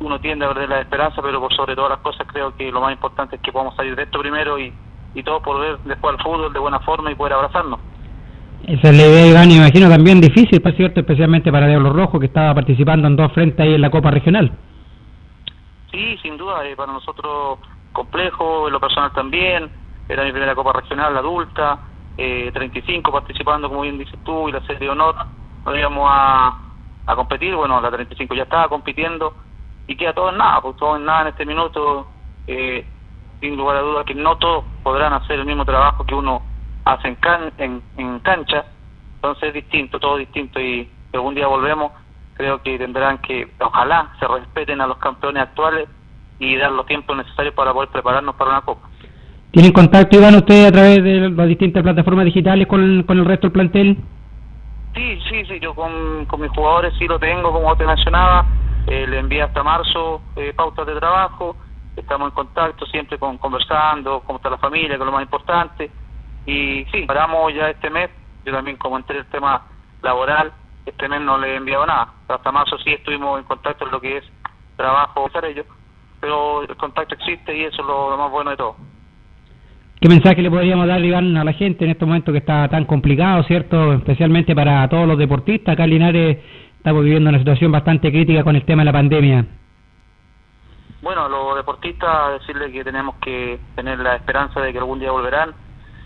[0.00, 2.80] uno tiende a perder la esperanza, pero por sobre todas las cosas creo que lo
[2.80, 4.72] más importante es que podamos salir de esto primero y,
[5.14, 7.80] y todo por ver después al fútbol de buena forma y poder abrazarnos.
[8.66, 13.08] Esa le ve, Iván, imagino también difícil, cierto, especialmente para Diablo Rojo, que estaba participando
[13.08, 14.52] en dos frentes ahí en la Copa Regional.
[15.90, 17.58] Sí, sin duda, eh, para nosotros
[17.92, 19.68] complejo, en lo personal también,
[20.08, 21.78] era mi primera Copa Regional adulta,
[22.16, 25.16] eh, 35 participando, como bien dices tú, y la serie de honor,
[25.64, 26.58] nos íbamos a,
[27.06, 29.34] a competir, bueno, la 35 ya estaba compitiendo,
[29.86, 32.06] y queda todo en nada, pues todo en nada en este minuto,
[32.46, 32.86] eh,
[33.40, 36.42] sin lugar a dudas que no todos podrán hacer el mismo trabajo que uno
[36.84, 38.64] hace en, can, en, en cancha,
[39.16, 41.92] entonces es distinto, todo distinto, y algún día volvemos,
[42.34, 45.88] creo que tendrán que, ojalá se respeten a los campeones actuales,
[46.42, 48.88] y dar los tiempos necesarios para poder prepararnos para una Copa.
[49.52, 53.46] ¿Tienen contacto, Iván, ustedes a través de las distintas plataformas digitales con, con el resto
[53.46, 53.96] del plantel?
[54.94, 58.46] Sí, sí, sí, yo con, con mis jugadores sí lo tengo, como te mencionaba,
[58.86, 61.56] eh, le envié hasta marzo eh, pautas de trabajo,
[61.96, 65.90] estamos en contacto siempre con conversando, cómo está la familia, que es lo más importante,
[66.46, 68.10] y sí, paramos ya este mes,
[68.44, 69.62] yo también como entré el tema
[70.02, 70.52] laboral,
[70.84, 74.00] este mes no le he enviado nada, hasta marzo sí estuvimos en contacto en lo
[74.00, 74.24] que es
[74.76, 75.30] trabajo,
[76.20, 78.76] pero el contacto existe y eso es lo, más bueno de todo.
[80.00, 82.86] ¿Qué mensaje le podríamos dar, Iván, a la gente en este momento que está tan
[82.86, 83.92] complicado, ¿cierto?
[83.92, 85.74] Especialmente para todos los deportistas.
[85.74, 85.86] Acá
[86.82, 89.46] estamos viviendo una situación bastante crítica con el tema de la pandemia.
[91.00, 95.54] Bueno, los deportistas decirles que tenemos que tener la esperanza de que algún día volverán,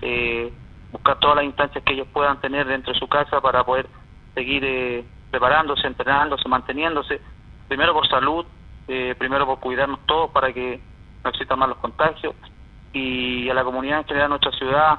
[0.02, 0.52] eh,
[0.92, 3.86] buscar todas las instancias que ellos puedan tener dentro de su casa para poder
[4.34, 7.22] seguir eh, preparándose, entrenándose, manteniéndose,
[7.68, 8.44] primero por salud,
[8.86, 10.78] eh, primero por cuidarnos todos para que
[11.24, 12.34] no existan más los contagios
[12.92, 14.98] y a la comunidad en general, nuestra ciudad,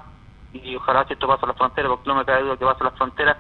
[0.53, 2.81] y ojalá que esto pase a la frontera, porque no me cae duda que pase
[2.81, 3.37] a la frontera,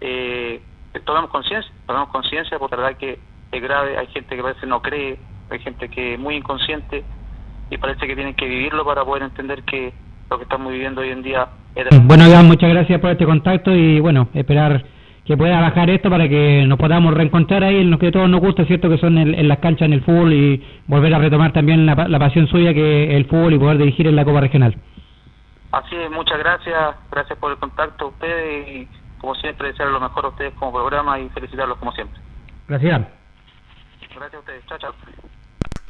[0.00, 0.62] eh,
[1.04, 3.18] tomemos conciencia, tomemos conciencia, porque la verdad que
[3.52, 5.18] es grave, hay gente que parece no cree,
[5.50, 7.04] hay gente que es muy inconsciente
[7.70, 9.92] y parece que tienen que vivirlo para poder entender que
[10.28, 11.86] lo que estamos viviendo hoy en día es...
[12.04, 14.84] Bueno, Iván, muchas gracias por este contacto y bueno, esperar
[15.24, 18.40] que pueda bajar esto para que nos podamos reencontrar ahí en lo que todos nos
[18.40, 18.88] gusta, ¿cierto?
[18.88, 22.48] Que son en, las canchas, en el fútbol y volver a retomar también la, pasión
[22.48, 24.74] suya que es el fútbol y poder dirigir en la Copa Regional.
[25.72, 28.88] Así es, muchas gracias, gracias por el contacto a ustedes y
[29.20, 32.18] como siempre desear lo mejor a ustedes como programa y felicitarlos como siempre.
[32.68, 33.06] Gracias.
[34.14, 34.94] Gracias a ustedes, chao, chao.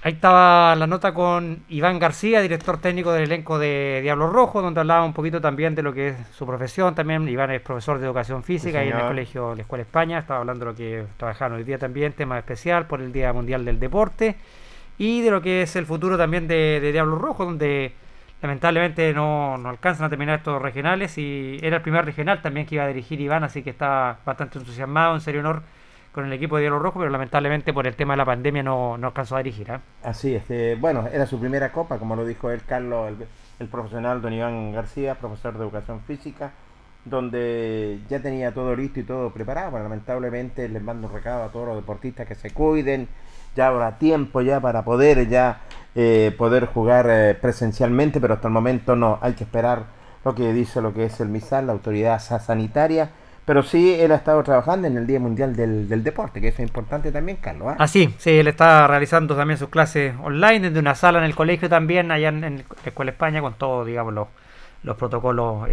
[0.03, 4.81] Ahí estaba la nota con Iván García, director técnico del elenco de Diablo Rojo, donde
[4.81, 6.95] hablaba un poquito también de lo que es su profesión.
[6.95, 10.19] También Iván es profesor de educación física y en el colegio La Escuela España.
[10.19, 13.63] Estaba hablando de lo que trabajaron hoy día también, tema especial por el Día Mundial
[13.63, 14.37] del Deporte
[14.97, 17.93] y de lo que es el futuro también de, Diablo Rojo, donde
[18.43, 22.77] lamentablemente no, no, alcanzan a terminar estos regionales y era el primer regional también que
[22.77, 25.63] iba a dirigir Iván, así que está bastante entusiasmado, en serio honor
[26.13, 28.99] con el equipo de Diablo Rojo, pero lamentablemente por el tema de la pandemia no,
[28.99, 29.71] no alcanzó a dirigir.
[29.71, 29.79] ¿eh?
[30.03, 33.13] Así es, bueno, era su primera copa, como lo dijo el Carlos,
[33.59, 36.51] el, profesional don Iván García, profesor de educación física,
[37.05, 41.53] donde ya tenía todo listo y todo preparado, pero lamentablemente les mando un recado a
[41.53, 43.07] todos los deportistas que se cuiden,
[43.57, 45.61] ya habrá tiempo ya para poder ya
[45.95, 49.87] eh, poder jugar eh, presencialmente, pero hasta el momento no, hay que esperar
[50.25, 53.11] lo que dice lo que es el MISAL, la autoridad sanitaria,
[53.45, 56.69] pero sí, él ha estado trabajando en el Día Mundial del, Deporte, que eso es
[56.69, 57.75] importante también, Carlos.
[57.77, 57.89] ¿ah?
[57.89, 61.69] sí, sí, él está realizando también sus clases online desde una sala en el colegio
[61.69, 64.29] también, allá en, la Escuela España, con todos, digamos, los,
[64.85, 65.69] los protocolos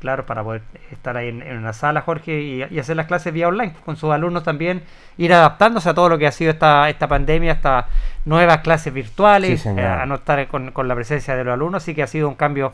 [0.00, 3.74] claros para poder estar ahí en, una sala, Jorge, y, hacer las clases vía online,
[3.84, 4.82] con sus alumnos también,
[5.18, 7.84] ir adaptándose a todo lo que ha sido esta, esta pandemia, estas
[8.24, 12.02] nuevas clases virtuales, eh, a no estar con, la presencia de los alumnos, así que
[12.02, 12.72] ha sido un cambio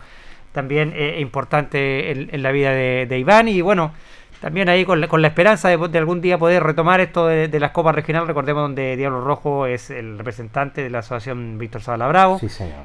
[0.53, 3.93] también eh, importante en, la vida de, de Iván, y bueno,
[4.41, 7.71] también ahí con la, con la esperanza de, algún día poder retomar esto de, las
[7.71, 8.29] copas regionales.
[8.29, 12.41] Recordemos donde Diablo Rojo es el representante de la asociación Víctor Zavala Bravo,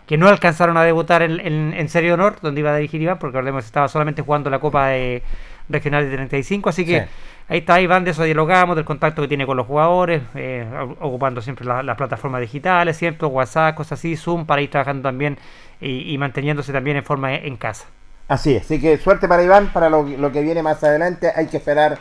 [0.05, 1.39] que no alcanzaron a debutar en,
[1.73, 4.87] en, Serie Honor, donde iba a dirigir Iván, porque recordemos estaba solamente jugando la Copa
[4.87, 5.23] de,
[5.69, 7.05] regional de 35, así que Sí.
[7.49, 10.65] ahí está Iván, de eso dialogamos, del contacto que tiene con los jugadores, eh,
[10.99, 15.37] ocupando siempre la- las plataformas digitales, siempre WhatsApp, cosas así, Zoom, para ir trabajando también
[15.81, 17.87] y, y manteniéndose también en forma en casa.
[18.31, 21.33] Así es, así que suerte para Iván, para lo, que viene más adelante.
[21.35, 21.97] Hay que esperar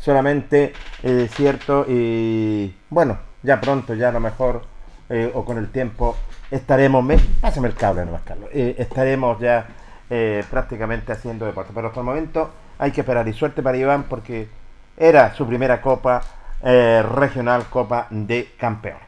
[0.00, 0.72] solamente,
[1.04, 4.62] eh, cierto, y bueno, ya pronto, ya a lo mejor,
[5.08, 6.16] eh, o con el tiempo,
[6.50, 9.68] estaremos, me, pásame el cable nomás, Carlos, Eh, estaremos ya
[10.10, 11.70] eh, prácticamente haciendo deporte.
[11.72, 14.48] Pero hasta el momento hay que esperar y suerte para Iván porque
[14.96, 16.20] era su primera copa
[16.62, 19.04] regional, Copa de Campeones.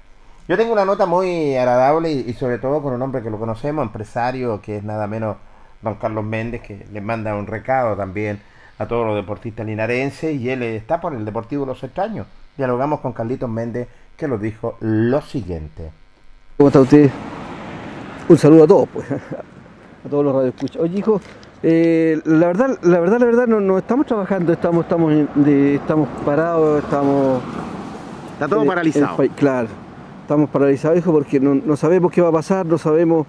[0.46, 3.84] Yo tengo una nota muy agradable y sobre todo con un hombre que lo conocemos,
[3.84, 5.36] empresario, que es nada menos
[5.82, 8.40] don Carlos Méndez, que le manda un recado también
[8.78, 12.26] a todos los deportistas linarenses y él está por el Deportivo Los Extraños.
[12.56, 15.90] Dialogamos con Carlitos Méndez, que nos dijo lo siguiente.
[16.56, 17.10] ¿Cómo está usted?
[18.28, 19.06] Un saludo a todos, pues,
[20.04, 20.80] a todos los radioescuchas.
[20.80, 21.20] Oye, hijo,
[21.62, 26.08] eh, la verdad, la verdad, la verdad, no, no estamos trabajando, estamos, estamos, de- estamos
[26.24, 27.42] parados, estamos.
[28.34, 29.22] Está todo eh, paralizado.
[29.22, 29.68] el claro,
[30.22, 33.26] estamos paralizados, hijo, porque no, no sabemos qué va a pasar, no sabemos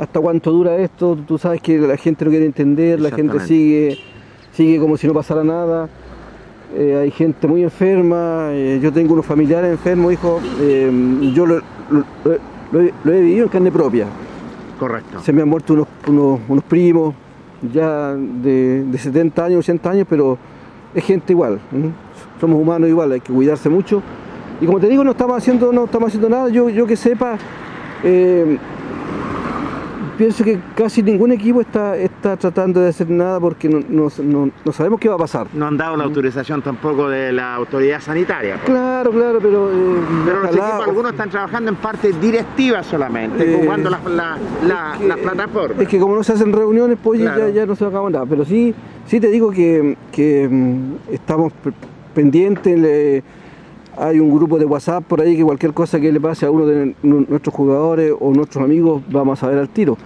[0.00, 1.16] hasta cuánto dura esto.
[1.28, 3.98] Tú sabes que la gente no quiere entender, la gente sigue,
[4.52, 5.88] sigue como si no pasara nada.
[6.74, 10.88] Eh, hay gente muy enferma, eh, yo tengo unos familiares enfermos, hijo, eh,
[11.34, 11.56] yo lo,
[11.90, 12.04] lo-
[12.72, 14.06] lo he, lo he vivido en carne propia.
[14.78, 15.20] Correcto.
[15.20, 17.14] Se me han muerto unos, unos, unos primos
[17.72, 20.38] ya de, de 70 años, 80 años, pero
[20.94, 21.58] es gente igual.
[22.40, 24.00] Somos humanos igual, hay que cuidarse mucho.
[24.60, 26.48] Y como te digo, no estamos haciendo, no estamos haciendo nada.
[26.50, 27.36] Yo, yo que sepa,
[30.20, 34.50] pienso que casi ningún equipo está, está tratando de hacer nada porque no, no- no-
[34.66, 35.46] no sabemos qué va a pasar.
[35.54, 38.56] No han dado la autorización tampoco de la autoridad sanitaria.
[38.56, 38.66] pues.
[38.66, 39.70] Claro, claro, pero.
[39.70, 39.74] eh,
[40.26, 44.36] Pero los equipos, algunos están trabajando en parte directiva solamente, Eh, ocupando las la,
[45.08, 45.80] la- plataformas.
[45.80, 47.48] Es que como no se hacen reuniones, pues Claro.
[47.48, 48.26] ya, ya no se acaba nada.
[48.26, 48.74] Pero sí,
[49.06, 51.72] sí te digo que, que, mm, estamos pe-
[52.14, 52.78] pendientes.
[52.78, 53.22] le-
[54.00, 56.66] hay un grupo de WhatsApp por ahí que cualquier cosa que le pase a uno
[56.66, 59.96] de nu- nuestros jugadores o nuestros amigos vamos a saber al tiro.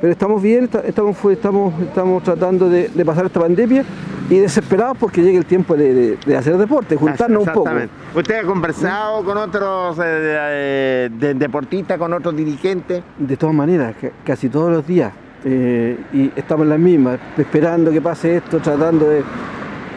[0.00, 3.84] Pero estamos bien, esta- estamos, estamos, estamos tratando de, de pasar esta pandemia
[4.28, 7.70] y desesperados porque llegue el tiempo de, de- de hacer deporte, juntarnos un poco.
[8.14, 13.02] ¿Usted ha conversado con otros eh, de- de- deportistas, con otros dirigentes?
[13.18, 15.12] De todas maneras, ca- casi todos los días.
[15.46, 19.22] eh, y estamos en las mismas, esperando que pase esto, tratando de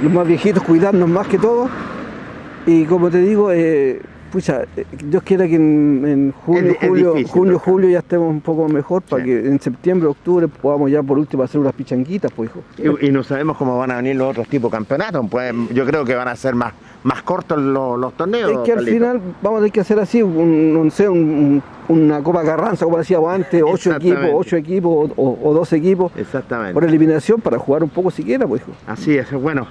[0.04, 1.70] los más viejitos cuidarnos más que todo.
[2.68, 7.14] Y como te digo, eh, pucha, eh, Dios quiera que en, en junio, Es julio,
[7.14, 7.60] difícil, junio, ¿no?
[7.60, 11.44] julio ya estemos un poco mejor para que en septiembre, octubre podamos ya por último
[11.44, 12.62] hacer unas pichanguitas, pues hijo.
[13.02, 15.26] Y, y no sabemos cómo van a venir los otros tipos de campeonatos.
[15.32, 16.74] Pues yo creo que van a ser más,
[17.08, 18.52] más cortos los, los torneos.
[18.52, 18.92] Es que al Carlito.
[18.98, 22.84] final vamos a tener que hacer así, un, no sé, un- un- una Copa Carranza,
[22.84, 26.74] como decíamos antes, ocho equipos, ocho equipos o, dos equipos Exactamente.
[26.74, 28.72] por eliminación para jugar un poco siquiera, pues hijo.
[28.86, 29.68] Así es, bueno.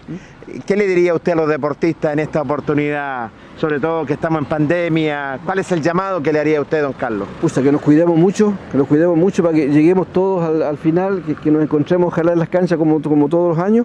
[0.67, 3.31] ¿Qué le diría usted a los deportistas en esta oportunidad?
[3.59, 5.41] Sobre todo que estamos en pandemia.
[5.45, 7.29] ¿Cuál es el llamado que le haría a usted, don Carlos?
[7.41, 10.79] Pucha, que nos cuidemos mucho, que nos cuidemos mucho para que lleguemos todos al, al
[10.79, 13.85] final, que, que nos encontremos ojalá en las canchas como, como todos los años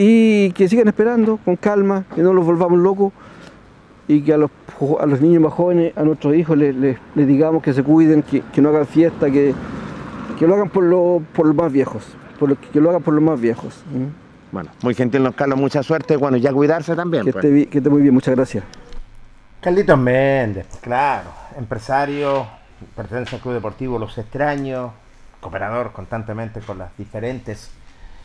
[0.00, 3.12] y que sigan esperando con calma, que no los volvamos locos
[4.06, 4.50] y que a los,
[5.00, 8.22] a los niños más jóvenes, a nuestros hijos les, les- les digamos que se cuiden,
[8.22, 9.52] que, que no hagan fiesta, que,
[10.38, 12.04] que lo hagan por, lo- por los más viejos,
[12.38, 13.82] por lo- que lo hagan por los más viejos.
[14.52, 16.16] Bueno, muy gentil, don Carlos, mucha suerte.
[16.16, 17.24] Bueno, ya cuidarse también.
[17.24, 17.44] Que, pues.
[17.44, 18.62] esté, que esté muy bien, muchas gracias.
[19.60, 22.46] Carlitos Méndez, claro, empresario,
[22.94, 24.92] pertenece al Club Deportivo Los Extraños,
[25.40, 27.72] cooperador constantemente con las diferentes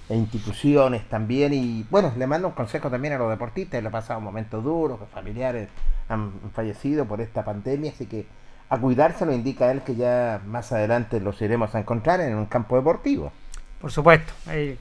[0.10, 4.20] instituciones también y bueno, le mando un consejo también a los deportistas, le ha pasado
[4.20, 5.70] momentos duros, que familiares
[6.10, 8.26] han fallecido por esta pandemia, así que
[8.70, 12.48] a cuidarse lo indica él que ya más adelante los iremos a encontrar en un
[12.48, 13.32] campo deportivo.
[13.80, 14.34] Por supuesto,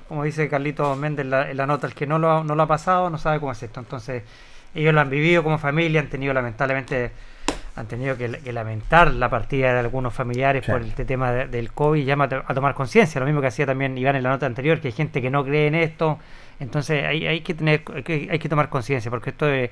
[0.09, 2.63] como dice Carlito Méndez en la, en la nota, el que no lo, no lo
[2.63, 3.81] ha pasado no sabe cómo es esto.
[3.81, 4.23] Entonces,
[4.75, 7.11] ellos lo han vivido como familia, han tenido lamentablemente,
[7.75, 10.71] han tenido que, que lamentar la partida de algunos familiares Sí.
[10.73, 13.47] por este tema de- del COVID llama a, to- a tomar conciencia, lo mismo que
[13.47, 16.19] hacía también Iván en la nota anterior, que hay gente que no cree en esto.
[16.61, 19.71] Entonces, hay, hay que tener, hay que, hay que tomar conciencia, porque esto es,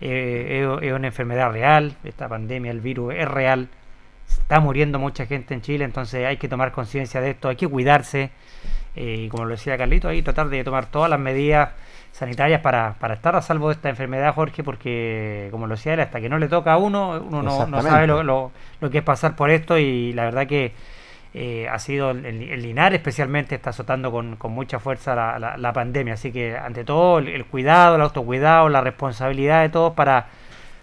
[0.00, 3.68] eh, es- es una enfermedad real, esta pandemia, el virus es real,
[4.28, 7.66] está muriendo mucha gente en Chile, entonces hay que tomar conciencia de esto, hay que
[7.66, 8.30] cuidarse,
[8.94, 11.70] eh, y como lo decía Carlito, ahí tratar de tomar todas las medidas
[12.12, 16.00] sanitarias para, para estar a salvo de esta enfermedad, Jorge, porque como lo decía él,
[16.00, 18.98] hasta que no le toca a uno, uno no, no sabe lo, lo- lo que
[18.98, 20.72] es pasar por esto y la verdad que
[21.32, 25.56] eh, ha sido el, el Linares especialmente está azotando con, con mucha fuerza la, la-
[25.56, 29.94] la pandemia, así que ante todo el, el cuidado, el autocuidado, la responsabilidad de todos
[29.94, 30.26] para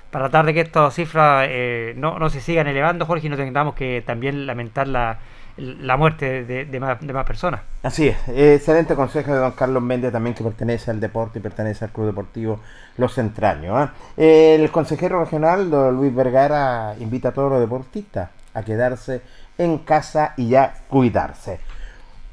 [0.09, 3.35] para tratar de que estas cifras eh, no, no se sigan elevando, Jorge, y no
[3.35, 5.17] tengamos que también lamentar la,
[5.57, 7.61] la muerte de, más, personas.
[7.83, 11.85] Así es, excelente consejo de don Carlos Méndez también que pertenece al deporte y pertenece
[11.85, 12.59] al Club Deportivo
[12.97, 13.75] Los Entraños.
[13.75, 13.93] ¿ah?
[14.15, 19.21] El consejero regional, don Luis Vergara, invita a todos los deportistas a quedarse
[19.57, 21.59] en casa y ya cuidarse.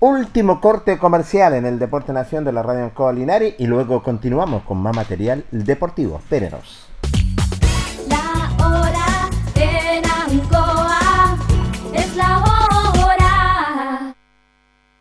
[0.00, 4.62] Último corte comercial en el Deporte Nación de la Radio Ancoa Linares y luego continuamos
[4.64, 6.18] con más material deportivo.
[6.18, 6.83] Espérenos.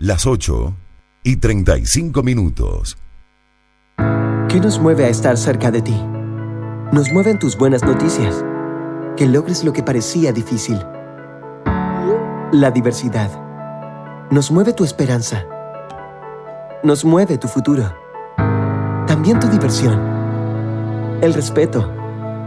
[0.06, 0.76] Las 8
[1.24, 2.97] y 35 minutos.
[4.49, 5.95] ¿Qué nos mueve a estar cerca de ti?
[6.91, 8.43] Nos mueven tus buenas noticias.
[9.16, 10.78] Que logres lo que parecía difícil.
[12.51, 13.32] La diversidad.
[14.30, 15.45] Nos mueve tu esperanza.
[16.84, 17.95] Nos mueve tu futuro.
[19.08, 19.97] También tu diversión.
[21.22, 21.89] El respeto.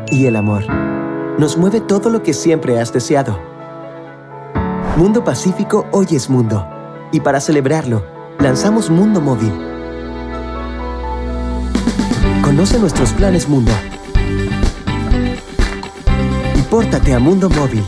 [0.09, 0.71] Y el amor.
[1.39, 3.41] Nos mueve todo lo que siempre has deseado.
[4.99, 6.76] Mundo Pacífico hoy es mundo.
[7.13, 8.05] Y para celebrarlo,
[8.39, 9.53] lanzamos Mundo Móvil.
[12.43, 13.73] Conoce nuestros planes Mundo.
[16.57, 17.85] Y pórtate a Mundo Móvil.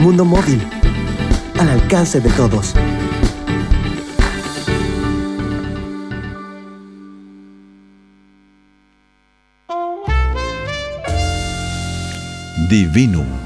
[0.00, 0.62] Mundo Móvil.
[1.58, 2.74] Al alcance de todos.
[12.68, 13.45] Divinum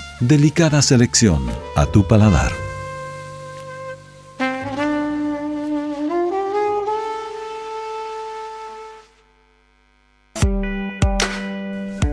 [0.21, 1.43] Delicada selección
[1.75, 2.51] a tu paladar.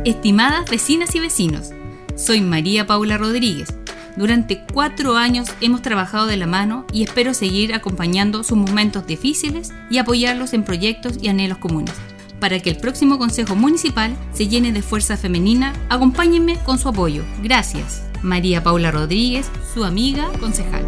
[0.07, 1.73] Estimadas vecinas y vecinos,
[2.17, 3.69] soy María Paula Rodríguez.
[4.17, 9.75] Durante cuatro años hemos trabajado de la mano y espero seguir acompañando sus momentos difíciles
[9.91, 11.95] y apoyarlos en proyectos y anhelos comunes.
[12.41, 17.25] Para que el próximo Consejo Municipal se llene de fuerza femenina, acompáñenme con su apoyo.
[17.43, 18.03] Gracias.
[18.23, 20.85] María Paula Rodríguez, su amiga concejal.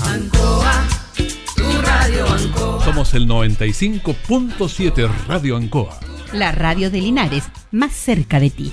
[0.00, 0.86] Ancoa,
[1.56, 2.84] tu radio Ancoa.
[2.84, 5.98] Somos el 95.7 Radio Ancoa.
[6.32, 8.72] La radio de Linares, más cerca de ti.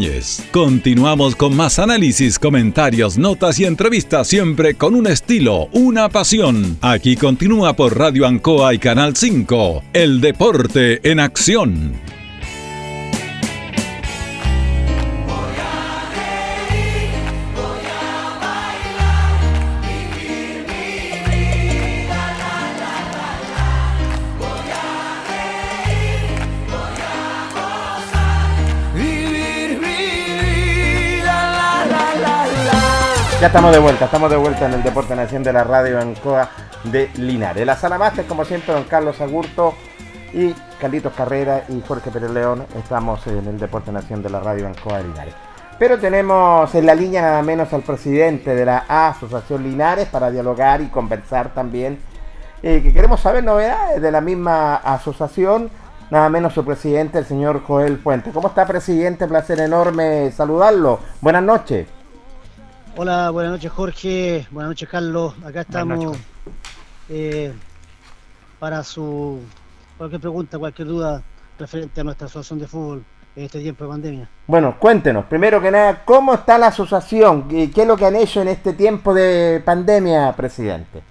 [0.51, 6.77] Continuamos con más análisis, comentarios, notas y entrevistas siempre con un estilo, una pasión.
[6.81, 9.83] Aquí continúa por Radio Ancoa y Canal 5.
[9.93, 11.93] El deporte en acción.
[33.41, 36.47] Ya estamos de vuelta, estamos de vuelta en el Deporte Nación de la Radio Ancoa
[36.83, 37.65] de Linares.
[37.65, 39.73] La sala máster, como siempre, don Carlos Agurto
[40.31, 42.67] y Carlitos Carrera y Jorge Pérez León.
[42.77, 45.33] Estamos en el Deporte Nación de la Radio Ancoa de Linares.
[45.79, 50.81] Pero tenemos en la línea nada menos al presidente de la Asociación Linares para dialogar
[50.81, 51.97] y conversar también.
[52.61, 55.71] eh, que queremos saber novedades de la misma asociación.
[56.11, 58.29] Nada menos su presidente, el señor Joel Puente.
[58.29, 59.27] ¿Cómo está, presidente?
[59.27, 60.99] Placer enorme saludarlo.
[61.21, 61.87] Buenas noches.
[62.97, 65.33] Hola, buenas noches Jorge, buenas noches Carlos.
[65.45, 66.17] Acá estamos
[67.07, 67.53] eh,
[68.59, 69.39] para su
[69.97, 71.23] cualquier pregunta, cualquier duda
[71.57, 73.05] referente a nuestra asociación de fútbol
[73.37, 74.29] en este tiempo de pandemia.
[74.45, 77.47] Bueno, cuéntenos, primero que nada, ¿cómo está la asociación?
[77.47, 81.01] ¿Qué es lo que han hecho en este tiempo de pandemia, presidente?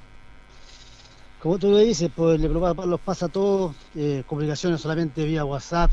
[1.42, 5.90] Como tú le dices, pues le los pasa a todos, eh, comunicaciones solamente vía WhatsApp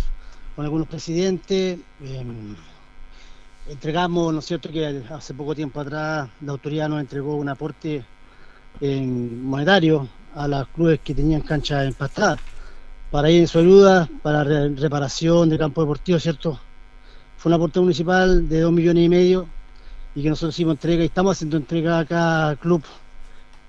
[0.54, 1.80] con algunos presidentes.
[2.04, 2.26] eh,
[3.70, 8.04] entregamos, ¿no es cierto?, que hace poco tiempo atrás la autoridad nos entregó un aporte
[8.82, 12.40] en monetario a los clubes que tenían canchas empastadas
[13.12, 16.60] para ir en su ayuda, para re- reparación de campo deportivo, ¿cierto?
[17.38, 19.48] Fue un aporte municipal de dos millones y medio
[20.16, 22.84] y que nosotros hicimos entrega y estamos haciendo entrega a cada club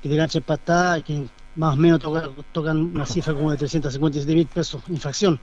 [0.02, 1.26] que tiene cancha empastada, que
[1.56, 5.40] más o menos toca- tocan una cifra como de 357 mil pesos infracción.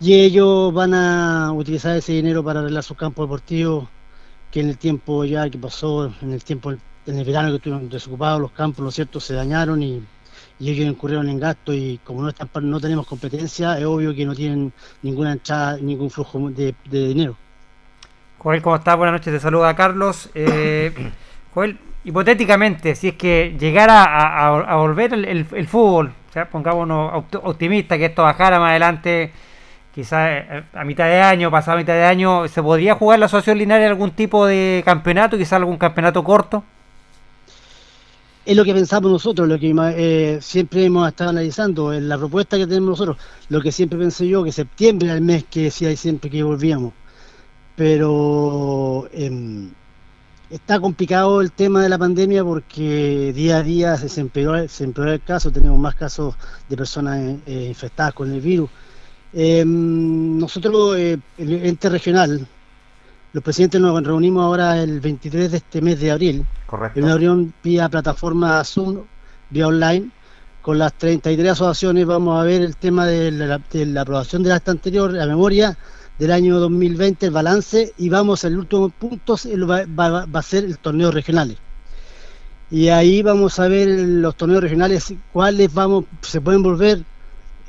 [0.00, 3.86] Y ellos van a utilizar ese dinero para arreglar sus campos deportivos,
[4.50, 7.88] que en el tiempo ya que pasó, en el tiempo, en el verano que estuvieron
[7.88, 10.02] desocupados los campos, ¿no es cierto?, se dañaron y,
[10.58, 14.24] y ellos incurrieron en gasto y como no, están, no tenemos competencia, es obvio que
[14.24, 14.72] no tienen
[15.02, 17.36] ninguna entrada, ningún flujo de, de dinero.
[18.38, 18.96] Joel, ¿cómo estás?
[18.96, 20.30] Buenas noches, te saluda Carlos.
[20.34, 20.92] Eh,
[21.54, 26.32] Joel, hipotéticamente, si es que llegara a, a- a volver el, el- el fútbol, o
[26.32, 29.30] sea, pongámonos opt- optimistas que esto bajara más adelante,
[29.94, 33.58] quizás eh, a mitad de año, pasado mitad de año, ¿se podría jugar la Asociación
[33.58, 36.64] Linares algún tipo de campeonato, quizás algún campeonato corto?
[38.44, 42.56] Es lo que pensamos nosotros, lo que eh, siempre hemos estado analizando, en la propuesta
[42.56, 43.18] que tenemos nosotros,
[43.48, 46.92] lo que siempre pensé yo, que septiembre era el mes que decía siempre que volvíamos.
[47.76, 49.70] Pero em,
[50.50, 55.12] está complicado el tema de la pandemia porque día a día se empeoró, se empeoró
[55.12, 56.34] el caso, tenemos más casos
[56.68, 58.70] de personas eh, infectadas con el virus.
[59.32, 62.46] Em, nosotros, eh, el ente regional,
[63.32, 66.98] los presidentes nos reunimos ahora el 23 de este mes de abril Correcto.
[66.98, 69.02] en una reunión vía plataforma Zoom,
[69.50, 70.10] vía online,
[70.62, 74.52] con las 33 asociaciones vamos a ver el tema de la, de la aprobación del
[74.52, 75.76] acta anterior, la memoria
[76.18, 79.36] del año 2020, el balance, y vamos al último punto,
[79.68, 81.56] va, va- va a ser el torneo regionales.
[82.70, 87.04] Y ahí vamos a ver los torneos regionales, cuáles vamos, se pueden volver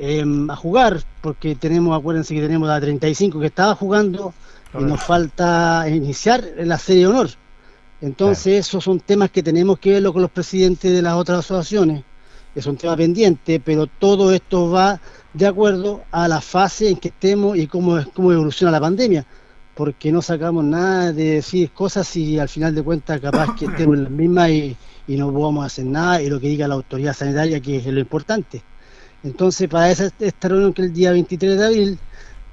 [0.03, 4.33] eh, a jugar, porque tenemos, acuérdense que tenemos a 35 que estaba jugando
[4.73, 7.29] y nos falta iniciar la serie de honor.
[8.01, 12.03] Entonces, esos son temas que tenemos que verlo con los presidentes de las otras asociaciones.
[12.55, 14.99] Es un tema pendiente, pero todo esto va
[15.35, 19.23] de acuerdo a la fase en que estemos y cómo, cómo evoluciona la pandemia.
[19.75, 23.95] Porque no sacamos nada de decir cosas y al final de cuentas capaz que estemos
[23.97, 24.75] en las mismas y,
[25.07, 27.99] y no podamos hacer nada y lo que diga la autoridad sanitaria que es lo
[27.99, 28.63] importante.
[29.23, 31.99] Entonces, para esa, esta reunión que el día 23 de abril,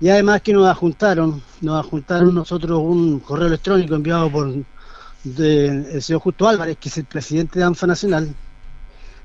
[0.00, 4.54] y además que nos adjuntaron, nos adjuntaron nosotros un correo electrónico enviado por
[5.24, 8.36] de- el señor Justo Álvarez, que es el presidente de ANFA Nacional,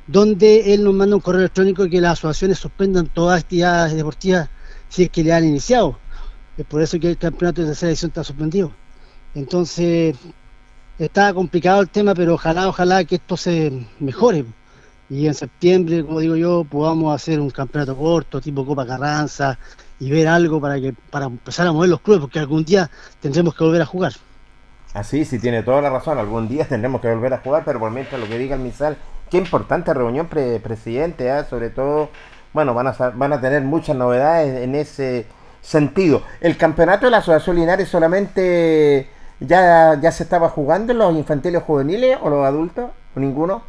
[0.05, 4.49] donde él nos manda un correo electrónico que las asociaciones suspendan todas las actividades deportivas
[4.89, 6.03] si es que le han iniciado.
[6.57, 8.79] Es por eso que el campeonato de tercera edición está suspendido.
[9.33, 10.15] Entonces,
[10.97, 14.45] está complicado el tema, pero ojalá, ojalá que esto se mejore.
[15.14, 19.60] Y en septiembre, como digo yo, podamos hacer un campeonato corto, tipo Copa Carranza,
[19.99, 22.90] y ver algo para que para empezar a mover los clubes, porque algún día
[23.22, 24.14] tendremos que volver a jugar.
[24.94, 26.18] Así, sí, tiene toda la razón.
[26.18, 28.98] Algún día tendremos que volver a jugar, pero por mientras lo que diga el MISAL,
[29.30, 31.45] qué importante reunión, pre- presidente, ¿ah?
[31.45, 32.10] sobre todo,
[32.53, 35.27] bueno, van a, van a tener muchas novedades en ese
[35.61, 36.23] sentido.
[36.41, 39.10] ¿El campeonato de la Asociación Linares solamente
[39.40, 42.91] ya, ya se estaba jugando los infantiles juveniles o los adultos?
[43.15, 43.64] ¿O ninguno?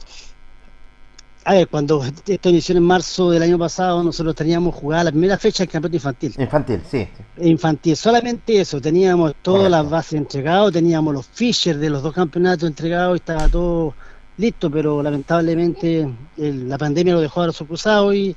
[1.47, 5.37] A ver, cuando esto inició en marzo del año pasado, nosotros teníamos jugada la primera
[5.37, 6.35] fecha del campeonato infantil.
[6.39, 7.07] Infantil, sí.
[7.37, 12.67] Infantil, solamente eso, teníamos todas las bases entregadas, teníamos los fichers de los dos campeonatos
[12.67, 13.95] entregados y estaba todo
[14.39, 16.09] listo, pero lamentablemente
[16.39, 18.35] el- la pandemia lo dejó a los cruzados y,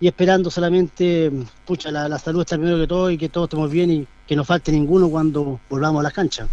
[0.00, 1.30] y esperando solamente,
[1.64, 4.34] pucha, la, la salud está primero que todo y que todos estemos bien y que
[4.34, 6.48] no falte ninguno cuando volvamos a las canchas.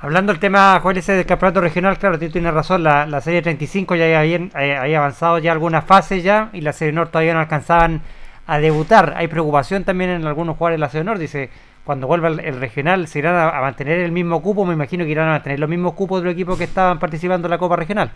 [0.00, 3.42] Hablando del tema, Joel, ese del campeonato regional, claro, tú tienes razón, la, la serie
[3.42, 7.34] 35 ya había, eh, había avanzado ya algunas fases ya y la serie Norte todavía
[7.34, 8.02] no alcanzaban
[8.46, 9.14] a debutar.
[9.16, 11.50] Hay preocupación también en algunos jugadores de la serie Norte, dice,
[11.84, 14.64] cuando vuelva el, el regional, ¿se irán a, a mantener el mismo cupo?
[14.64, 17.48] Me imagino que irán a mantener los mismos cupos de los equipos que estaban participando
[17.48, 18.12] en la Copa Regional.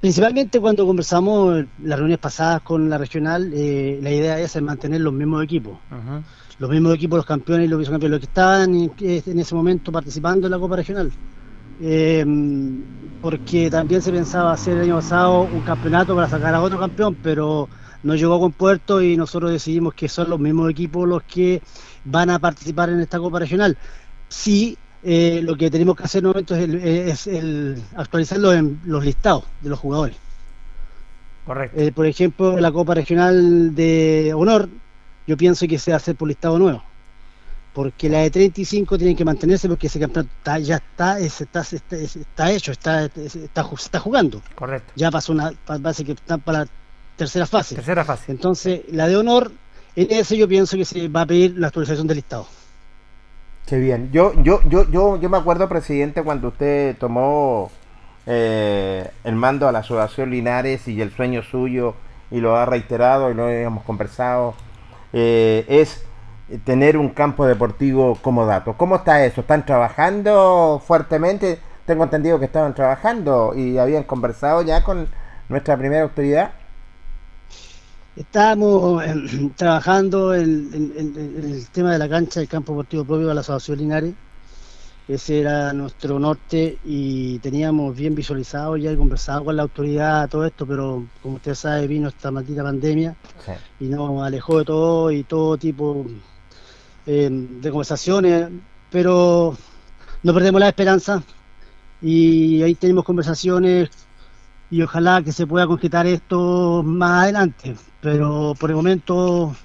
[0.00, 5.12] Principalmente cuando conversamos las reuniones pasadas con la regional, eh, la idea es mantener los
[5.12, 5.78] mismos equipos.
[6.58, 9.92] Los mismos equipos, los campeones y los vicecampeones, los que estaban en, en ese momento
[9.92, 11.12] participando en la Copa Regional.
[11.80, 12.24] Eh,
[13.22, 17.16] porque también se pensaba hacer el año pasado un campeonato para sacar a otro campeón,
[17.22, 17.68] pero
[18.02, 21.62] no llegó con puerto y nosotros decidimos que son los mismos equipos los que
[22.04, 23.76] van a participar en esta Copa Regional.
[24.28, 28.38] Sí, eh, lo que tenemos que hacer en el momento es, el, es el actualizar
[28.38, 28.54] los,
[28.84, 30.16] los listados de los jugadores.
[31.44, 31.80] Correcto.
[31.80, 34.68] Eh, por ejemplo, la Copa Regional de Honor,
[35.28, 36.82] yo pienso que se va a hacer por listado nuevo.
[37.74, 41.60] Porque la de 35 tiene que mantenerse porque ese campeonato está- ya está, es- está,
[41.60, 44.42] está, es- está hecho, está, es- está, ju- se está jugando.
[44.56, 44.90] Correcto.
[44.96, 46.66] Ya pasó una base que está para la
[47.16, 47.74] tercera fase.
[47.76, 48.32] Tercera fase.
[48.32, 49.52] Entonces, la de Honor,
[49.94, 52.46] en ese yo pienso que se va a pedir la actualización del listado.
[53.66, 54.10] Qué bien.
[54.12, 57.70] Yo, yo, yo, yo, yo me acuerdo, presidente, cuando usted tomó
[58.26, 61.94] eh, el mando a la Asociación Linares y el sueño suyo,
[62.30, 64.54] y lo ha reiterado y lo hemos conversado,
[65.12, 66.02] eh, es
[66.64, 68.74] tener un campo deportivo como dato.
[68.76, 69.40] ¿Cómo está eso?
[69.42, 71.60] ¿Están trabajando fuertemente?
[71.86, 75.08] Tengo entendido que estaban trabajando y habían conversado ya con
[75.48, 76.52] nuestra primera autoridad.
[78.16, 79.14] Estamos eh,
[79.56, 83.34] trabajando en, en- en- en el tema de la cancha del campo deportivo propio de
[83.34, 84.14] la Asociación Linares.
[85.08, 90.44] Ese era nuestro norte y teníamos bien visualizado ya y conversado con la autoridad todo
[90.44, 93.16] esto, pero como usted sabe vino esta maldita pandemia
[93.80, 96.04] y nos alejó de todo y todo tipo
[97.06, 98.50] eh, de conversaciones,
[98.90, 99.56] pero
[100.22, 101.22] no perdemos la esperanza
[102.02, 103.88] y ahí tenemos conversaciones
[104.70, 109.56] y ojalá que se pueda concretar esto más adelante, pero por el momento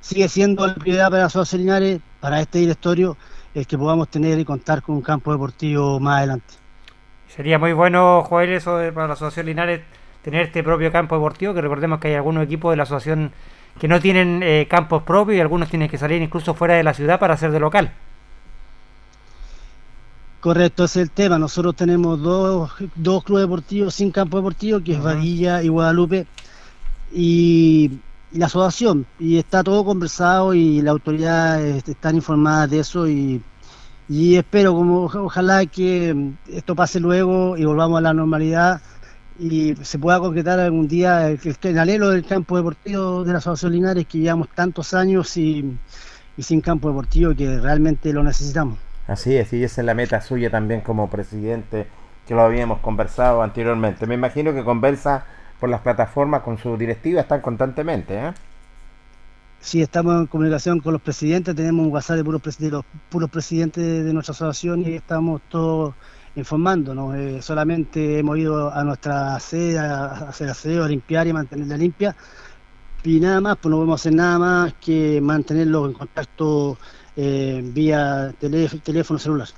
[0.00, 3.16] sigue siendo la prioridad para Asociación Linares, para este directorio,
[3.54, 6.54] el que podamos tener y contar con un campo deportivo más adelante.
[7.28, 9.80] Sería muy bueno, Joel, eso de- para la Asociación Linares,
[10.22, 13.32] tener este propio campo deportivo, que recordemos que hay algunos equipos de la asociación
[13.78, 16.94] que no tienen eh, campos propios y algunos tienen que salir incluso fuera de la
[16.94, 17.92] ciudad para hacer de local.
[20.40, 21.38] Correcto, ese es el tema.
[21.38, 26.26] Nosotros tenemos dos, dos clubes deportivos sin campo deportivo, que es Vadilla y Guadalupe,
[27.12, 27.90] y,
[28.32, 29.06] y la asociación.
[29.18, 33.42] Y está todo conversado y la autoridad eh, están informadas de eso y,
[34.08, 38.82] y espero, como oja- ojalá que mm, esto pase luego y volvamos a la normalidad
[39.38, 44.06] y se pueda concretar algún día el, el, del campo deportivo de la Asociación Linares,
[44.06, 45.78] que llevamos tantos años y,
[46.36, 48.80] y sin campo deportivo que realmente lo necesitamos.
[49.06, 51.88] Así es, y esa es la meta suya también como presidente,
[52.26, 54.06] que lo habíamos conversado anteriormente.
[54.06, 55.26] Me imagino que conversa
[55.58, 58.32] por las plataformas con su directiva, están constantemente, ¿eh?
[59.60, 63.28] Sí, estamos en comunicación con los presidentes, tenemos un WhatsApp de puros, de los puros
[63.28, 65.94] presidentes de, nuestra asociación y estamos todos
[66.36, 67.16] informándonos.
[67.16, 72.14] Eh, solamente hemos ido a nuestra sede a, hacer aseo, a limpiar y mantenerla limpia.
[73.02, 76.78] Y nada más, pues no podemos hacer nada más que mantenerlos en contacto
[77.16, 79.48] eh, vía teléfono celular.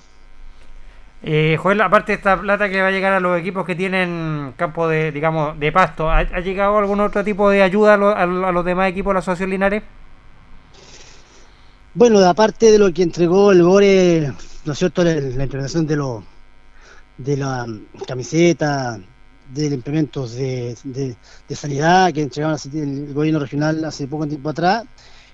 [1.23, 4.55] Eh, Joel, aparte de esta plata que va a llegar a los equipos que tienen
[4.57, 8.25] campo de, digamos, de pasto, ¿ha, llegado algún otro tipo de ayuda a, lo- a
[8.27, 9.83] lo- los demás equipos de la Asociación Linares?
[11.95, 14.33] Bueno, aparte de lo que entregó el Gore,
[14.65, 16.25] ¿no es cierto?, la, la de los
[17.17, 17.67] de la
[18.07, 18.99] camiseta,
[19.53, 21.17] de implementos de, de,
[21.49, 24.85] de sanidad que entregaron el gobierno regional hace poco tiempo atrás,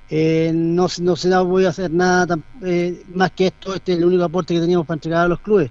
[0.08, 3.92] eh, no, no se da- voy a hacer nada tan- eh, más que esto, este
[3.92, 5.70] es el único aporte que teníamos para entregar a los clubes.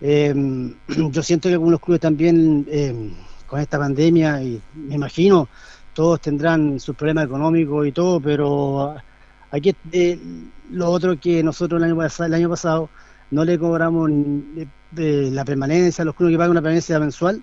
[0.00, 0.34] Eh,
[1.10, 2.94] yo siento que algunos clubes también eh,
[3.46, 5.48] con esta pandemia, y me imagino,
[5.92, 8.96] todos tendrán sus problemas económicos y todo, pero
[9.50, 10.18] aquí eh,
[10.70, 12.90] lo otro que nosotros el año, pasado, el año pasado
[13.30, 14.10] no le cobramos
[14.56, 17.42] eh, la permanencia a los clubes que pagan una permanencia mensual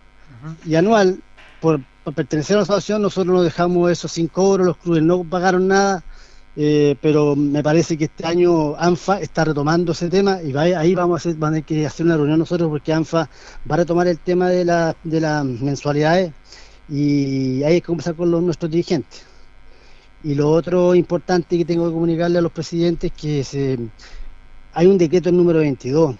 [0.65, 1.19] y anual
[1.59, 5.23] por, por pertenecer a la asociación nosotros nos dejamos eso sin cobro, los clubes no
[5.23, 6.03] pagaron nada,
[6.55, 10.93] eh, pero me parece que este año ANFA está retomando ese tema y va- ahí
[10.95, 13.29] vamos a hacer, que hacer una reunión nosotros porque ANFA
[13.69, 16.33] va a retomar el tema de, la, de las mensualidades
[16.89, 19.23] y hay que conversar con nuestros dirigentes.
[20.23, 23.79] Y lo otro importante que tengo que comunicarle a los presidentes es que se,
[24.73, 26.15] hay un decreto número 22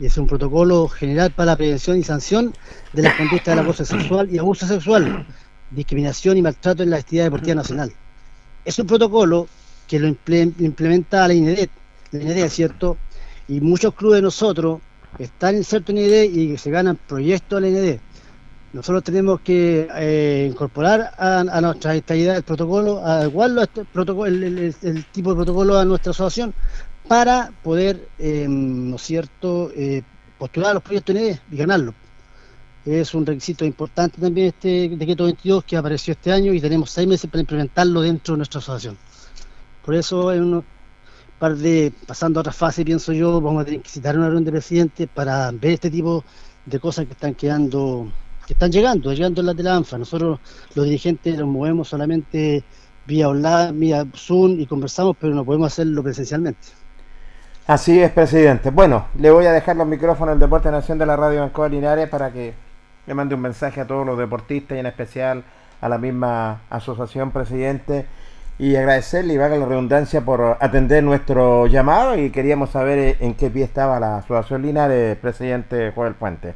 [0.00, 2.52] y es un protocolo general para la prevención y sanción
[2.92, 5.26] de las conductas del acoso sexual y abuso sexual,
[5.70, 7.92] discriminación y maltrato en la actividad deportiva nacional.
[8.64, 9.46] Es un protocolo
[9.86, 11.70] que lo imple- implementa la INEDET,
[12.12, 12.96] la INEDET, ¿cierto?
[13.48, 14.80] Y muchos clubes de nosotros
[15.18, 18.00] están insertos en INEDET y se ganan proyectos a la INEDET.
[18.72, 24.26] Nosotros tenemos que eh, incorporar a, a nuestra estabilidad el protocolo, adecuarlo a este protocolo,
[24.26, 26.52] el, el- el- el tipo de protocolo a nuestra asociación
[27.06, 30.02] para poder, eh, ¿no es cierto?, eh,
[30.38, 31.94] postular a los proyectos ND y ganarlos.
[32.84, 37.06] Es un requisito importante también este decreto 22 que apareció este año y tenemos seis
[37.08, 38.98] meses para implementarlo dentro de nuestra asociación.
[39.84, 40.64] Por eso, en unos
[41.38, 44.44] par de, pasando a otra fase, pienso yo, vamos a tener que citar una reunión
[44.44, 46.24] de presidentes para ver este tipo
[46.64, 48.10] de cosas que están quedando,
[48.46, 49.98] que están llegando, llegando en la de ANFA.
[49.98, 50.40] Nosotros,
[50.74, 52.64] los dirigentes, nos movemos solamente
[53.06, 56.68] vía online, vía Zoom y conversamos, pero no podemos hacerlo presencialmente.
[57.66, 58.70] Así es, presidente.
[58.70, 62.08] Bueno, le voy a dejar los micrófonos del Deporte Nación de la Radio Banco Linares
[62.08, 62.54] para que
[63.06, 65.44] le mande un mensaje a todos los deportistas y en especial
[65.80, 68.06] a la misma asociación, presidente,
[68.58, 73.34] y agradecerle y valga la redundancia por atender nuestro llamado y queríamos saber eh, en
[73.34, 76.54] qué pie estaba la asociación Linares, presidente Joel Puente.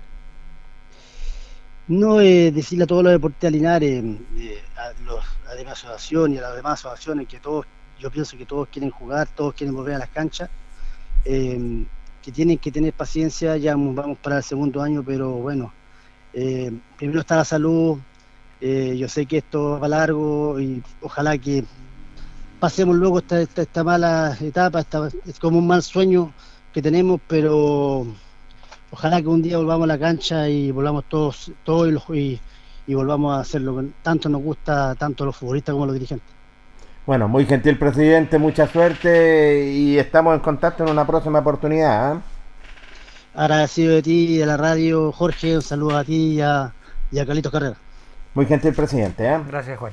[1.88, 4.04] No eh, decirle a todos los deportistas Linares,
[4.36, 7.64] eh, a, los, la demás asociación y a las demás asociaciones que todos,
[7.98, 10.50] yo pienso que todos quieren jugar, todos quieren volver a las canchas,
[11.24, 11.86] eh,
[12.22, 15.72] que tienen que tener paciencia, ya vamos para el segundo año, pero bueno,
[16.34, 17.98] eh, primero está la salud,
[18.60, 21.64] yo sé que esto va largo y ojalá que
[22.58, 26.32] pasemos luego esta, esta, esta mala etapa, esta, es como un mal sueño
[26.72, 28.06] que tenemos, pero
[28.90, 32.40] ojalá que un día volvamos a la cancha y volvamos todos, todos y,
[32.88, 36.28] volvamos a hacer lo que tanto nos gusta, tanto los futbolistas como los dirigentes.
[37.06, 42.16] Bueno, muy gentil presidente, mucha suerte y estamos en contacto en una próxima oportunidad.
[42.16, 42.20] ¿eh?
[43.34, 46.72] Agradecido de ti y de la radio, Jorge, un saludo a ti y a,
[47.10, 47.76] y a Carlitos Carrera.
[48.34, 49.26] Muy gentil presidente.
[49.26, 49.38] ¿eh?
[49.46, 49.92] Gracias, Juan.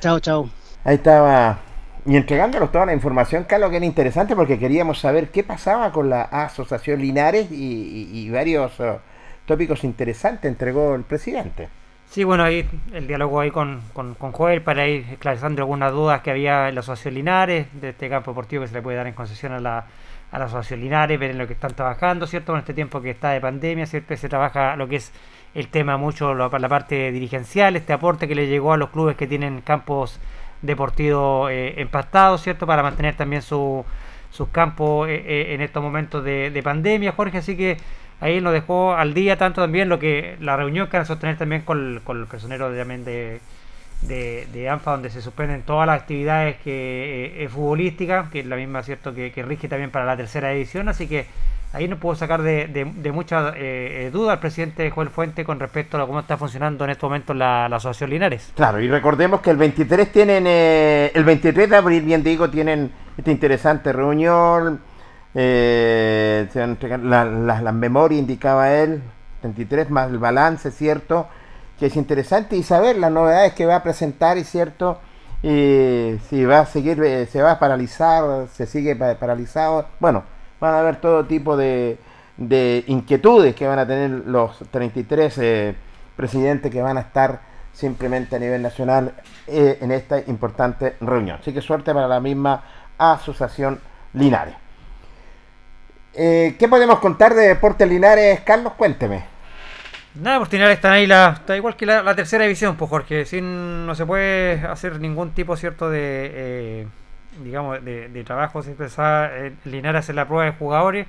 [0.00, 0.48] Chao, chao.
[0.84, 1.65] Ahí estaba.
[2.06, 6.08] Y entregándonos toda la información, Carlos, que era interesante porque queríamos saber qué pasaba con
[6.08, 8.98] la Asociación Linares y, varios eh,
[9.44, 11.68] tópicos interesantes entregó el presidente.
[12.08, 16.30] Sí, bueno, ahí el diálogo ahí con, con, Joel para ir esclarecendo algunas dudas que
[16.30, 19.14] había en la Asociación Linares, de este campo deportivo que se le puede dar en
[19.14, 19.86] concesión a la,
[20.30, 22.52] a la Asociación Linares, ver en lo que están trabajando, ¿cierto?
[22.52, 25.12] En este tiempo que está de pandemia, siempre se trabaja lo que es
[25.54, 29.26] el tema mucho, la parte dirigencial, este aporte que le llegó a los clubes que
[29.26, 30.20] tienen campos
[30.62, 32.66] deportivos eh, empastados, ¿cierto?
[32.66, 33.84] Para mantener también su,
[34.30, 37.78] sus campos eh, eh, en estos momentos de, de pandemia, Jorge, así que
[38.20, 41.36] ahí nos dejó al día tanto también lo que la reunión que van a sostener
[41.36, 43.40] también con, con los personeros de,
[44.02, 48.56] de, de, ANFA donde se suspenden todas las actividades que eh, futbolísticas que es la
[48.56, 51.26] misma cierto que rige también para la tercera edición así que
[51.76, 55.44] ahí nos puedo sacar de, de, de muchas eh, eh, dudas al presidente Joel Fuente
[55.44, 59.40] con respecto a cómo está funcionando en este momento la, asociación Linares Claro, y recordemos
[59.40, 64.80] que el 23 tienen, eh, el 23 de abril, bien digo, tienen esta interesante reunión.
[65.38, 66.62] eh, se
[66.98, 67.60] la- la-
[68.12, 69.02] indicaba él,
[69.42, 71.28] 23 más el balance, ¿cierto?
[71.78, 74.98] Que es interesante y saber las novedades que va a presentar, y cierto,
[75.42, 76.96] y si va a seguir,
[77.30, 79.84] se va a paralizar, se sigue pa- paralizado.
[80.00, 80.24] Bueno,
[80.60, 81.98] van a haber todo tipo de,
[82.36, 85.74] de inquietudes que van a tener los 33 eh,
[86.16, 87.40] presidentes que van a estar
[87.72, 89.12] simplemente a nivel nacional
[89.46, 91.38] eh, en esta importante reunión.
[91.40, 92.64] Así que suerte para la misma
[92.98, 93.80] asociación
[94.14, 94.54] Linares.
[96.14, 98.72] Eh, ¿Qué podemos contar de Deportes Linares, Carlos?
[98.72, 99.24] Cuénteme.
[100.14, 103.26] Nada, pues Linares está ahí, la, está igual que la, la tercera división, pues Jorge,
[103.26, 106.86] sin, no se puede hacer ningún tipo, ¿cierto?, de, eh,
[107.42, 111.06] digamos, de, de trabajo, se pensaba, eh, Linares hacer la prueba de jugadores,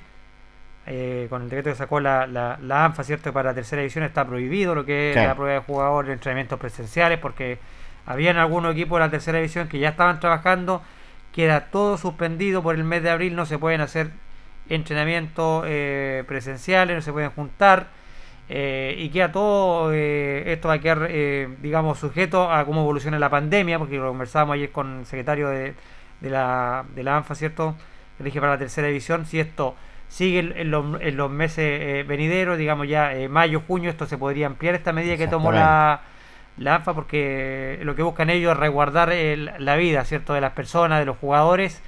[0.86, 4.04] eh, con el decreto que sacó la, la, la ANFA, ¿cierto?, para la tercera división
[4.04, 7.58] está prohibido lo que es la prueba de jugadores, entrenamientos presenciales, porque
[8.06, 10.82] habían algunos equipos de la tercera división que ya estaban trabajando,
[11.34, 14.10] queda todo suspendido por el mes de abril, no se pueden hacer
[14.70, 17.88] entrenamientos eh, presenciales, no se pueden juntar.
[18.48, 21.06] eh, y queda todo, esto va a quedar,
[21.60, 25.74] digamos, sujeto a cómo evoluciona la pandemia, porque lo conversábamos ayer con el secretario de,
[26.20, 27.74] de la, de la ANFA, ¿cierto?
[28.18, 29.74] Dije para la tercera división, si esto
[30.08, 34.06] sigue en, en los, en los meses eh, venideros, digamos ya eh, mayo, junio, esto
[34.06, 36.00] se podría ampliar esta medida que tomó la,
[36.56, 40.34] la ANFA, porque lo que buscan ellos es resguardar el- la vida, ¿cierto?
[40.34, 41.80] De las personas, de los jugadores.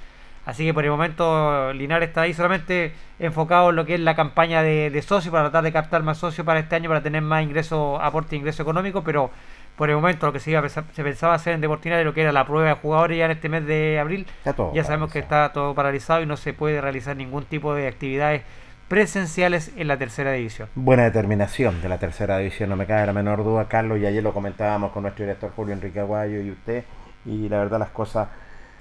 [0.45, 4.15] Así que por el momento Linares está ahí solamente enfocado en lo que es la
[4.15, 7.21] campaña de, de socios para tratar de captar más socios para este año para tener
[7.21, 9.29] más ingreso, aporte de ingreso económico, pero
[9.77, 12.13] por el momento lo que se, iba a pensar- se pensaba hacer en Deportina lo
[12.13, 14.27] que era la prueba de jugadores ya en este mes de abril,
[14.73, 18.43] ya sabemos que está todo paralizado y no se puede realizar ningún tipo de actividades
[18.87, 20.67] presenciales en la tercera división.
[20.75, 24.21] Buena determinación de la tercera división, no me cabe la menor duda, Carlos, y ayer
[24.21, 26.83] lo comentábamos con nuestro director Julio Enrique Aguayo y usted,
[27.25, 28.27] y la verdad las cosas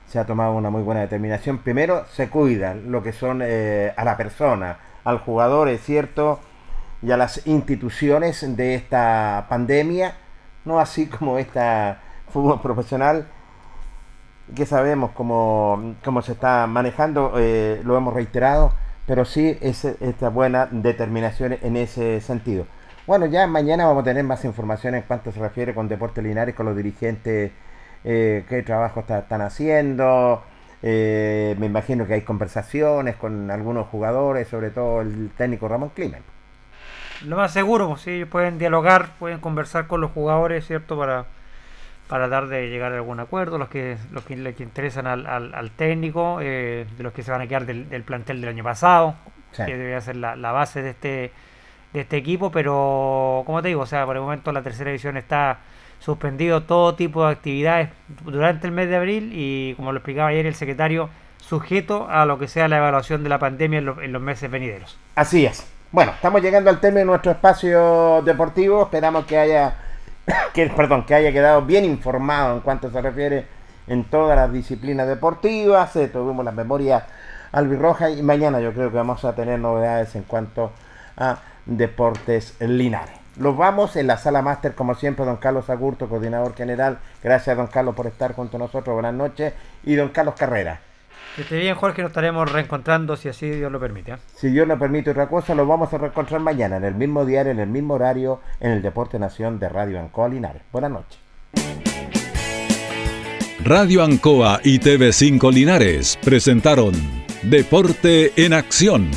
[0.07, 1.59] se ha tomado una muy buena determinación.
[1.59, 6.41] Primero se cuida lo que son eh, a la persona, al jugador, es cierto,
[7.03, 10.17] y a las instituciones de esta pandemia,
[10.65, 13.27] no así como esta fútbol profesional
[14.55, 18.73] que sabemos cómo, cómo se está manejando, eh, lo hemos reiterado,
[19.07, 22.67] pero sí es esta buena determinación en ese sentido.
[23.07, 26.55] Bueno, ya mañana vamos a tener más información en cuanto se refiere con Deportes Linares,
[26.55, 27.53] con los dirigentes,
[28.05, 30.43] eh, qué trabajo está- están haciendo.
[30.83, 36.23] eh, me imagino que hay conversaciones con algunos jugadores, sobre todo el técnico Ramón Climen.
[37.27, 40.97] Lo más seguro, pues sí, ellos pueden dialogar, pueden conversar con los jugadores, ¿cierto?
[40.99, 41.27] Para,
[42.09, 45.55] para dar de llegar a algún acuerdo, los que los que que interesan al, al,
[45.55, 48.65] al técnico, eh, de los que se van a quedar del, del plantel del año
[48.65, 49.15] pasado,
[49.53, 49.65] Sí.
[49.67, 51.33] que debe ser la, la base de este
[51.93, 55.17] de este equipo, pero como te digo, o sea, por el momento la tercera división
[55.17, 55.59] está
[55.99, 57.89] suspendido todo tipo de actividades
[58.25, 62.39] durante el mes de abril y como lo explicaba ayer el secretario, sujeto a lo
[62.39, 64.97] que sea la evaluación de la pandemia en, lo- en los meses venideros.
[65.17, 65.69] Así es.
[65.93, 68.85] Bueno, estamos llegando al término de nuestro espacio deportivo.
[68.85, 69.75] Esperamos que haya,
[70.55, 73.49] que, perdón, que haya quedado bien informado en cuanto se refiere
[73.89, 75.97] en todas las disciplinas deportivas.
[75.97, 77.03] Eh, tuvimos las memorias
[77.51, 80.71] albirrojas y mañana yo creo que vamos a tener novedades en cuanto
[81.17, 83.17] a deportes linares.
[83.37, 86.99] Los vamos en la sala máster, como siempre, don Carlos Agurto, coordinador general.
[87.21, 88.95] Gracias, don Carlos, por estar junto a nosotros.
[88.95, 89.55] Buenas noches.
[89.83, 90.79] Y don Carlos Carrera.
[91.37, 94.13] Que esté bien, Jorge, nos estaremos reencontrando si así Dios lo permite.
[94.13, 94.17] ¿eh?
[94.35, 97.53] Si Dios nos permite otra cosa, lo vamos a reencontrar mañana en el mismo diario,
[97.53, 100.63] en el mismo horario, en el Deporte Nación de Radio Ancoa Linares.
[100.73, 101.19] Buenas noches.
[103.63, 106.93] Radio Ancoa y TV5 Linares presentaron
[107.43, 109.11] Deporte en Acción.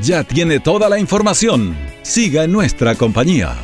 [0.00, 1.74] Ya tiene toda la información.
[2.02, 3.56] Siga en nuestra compañía.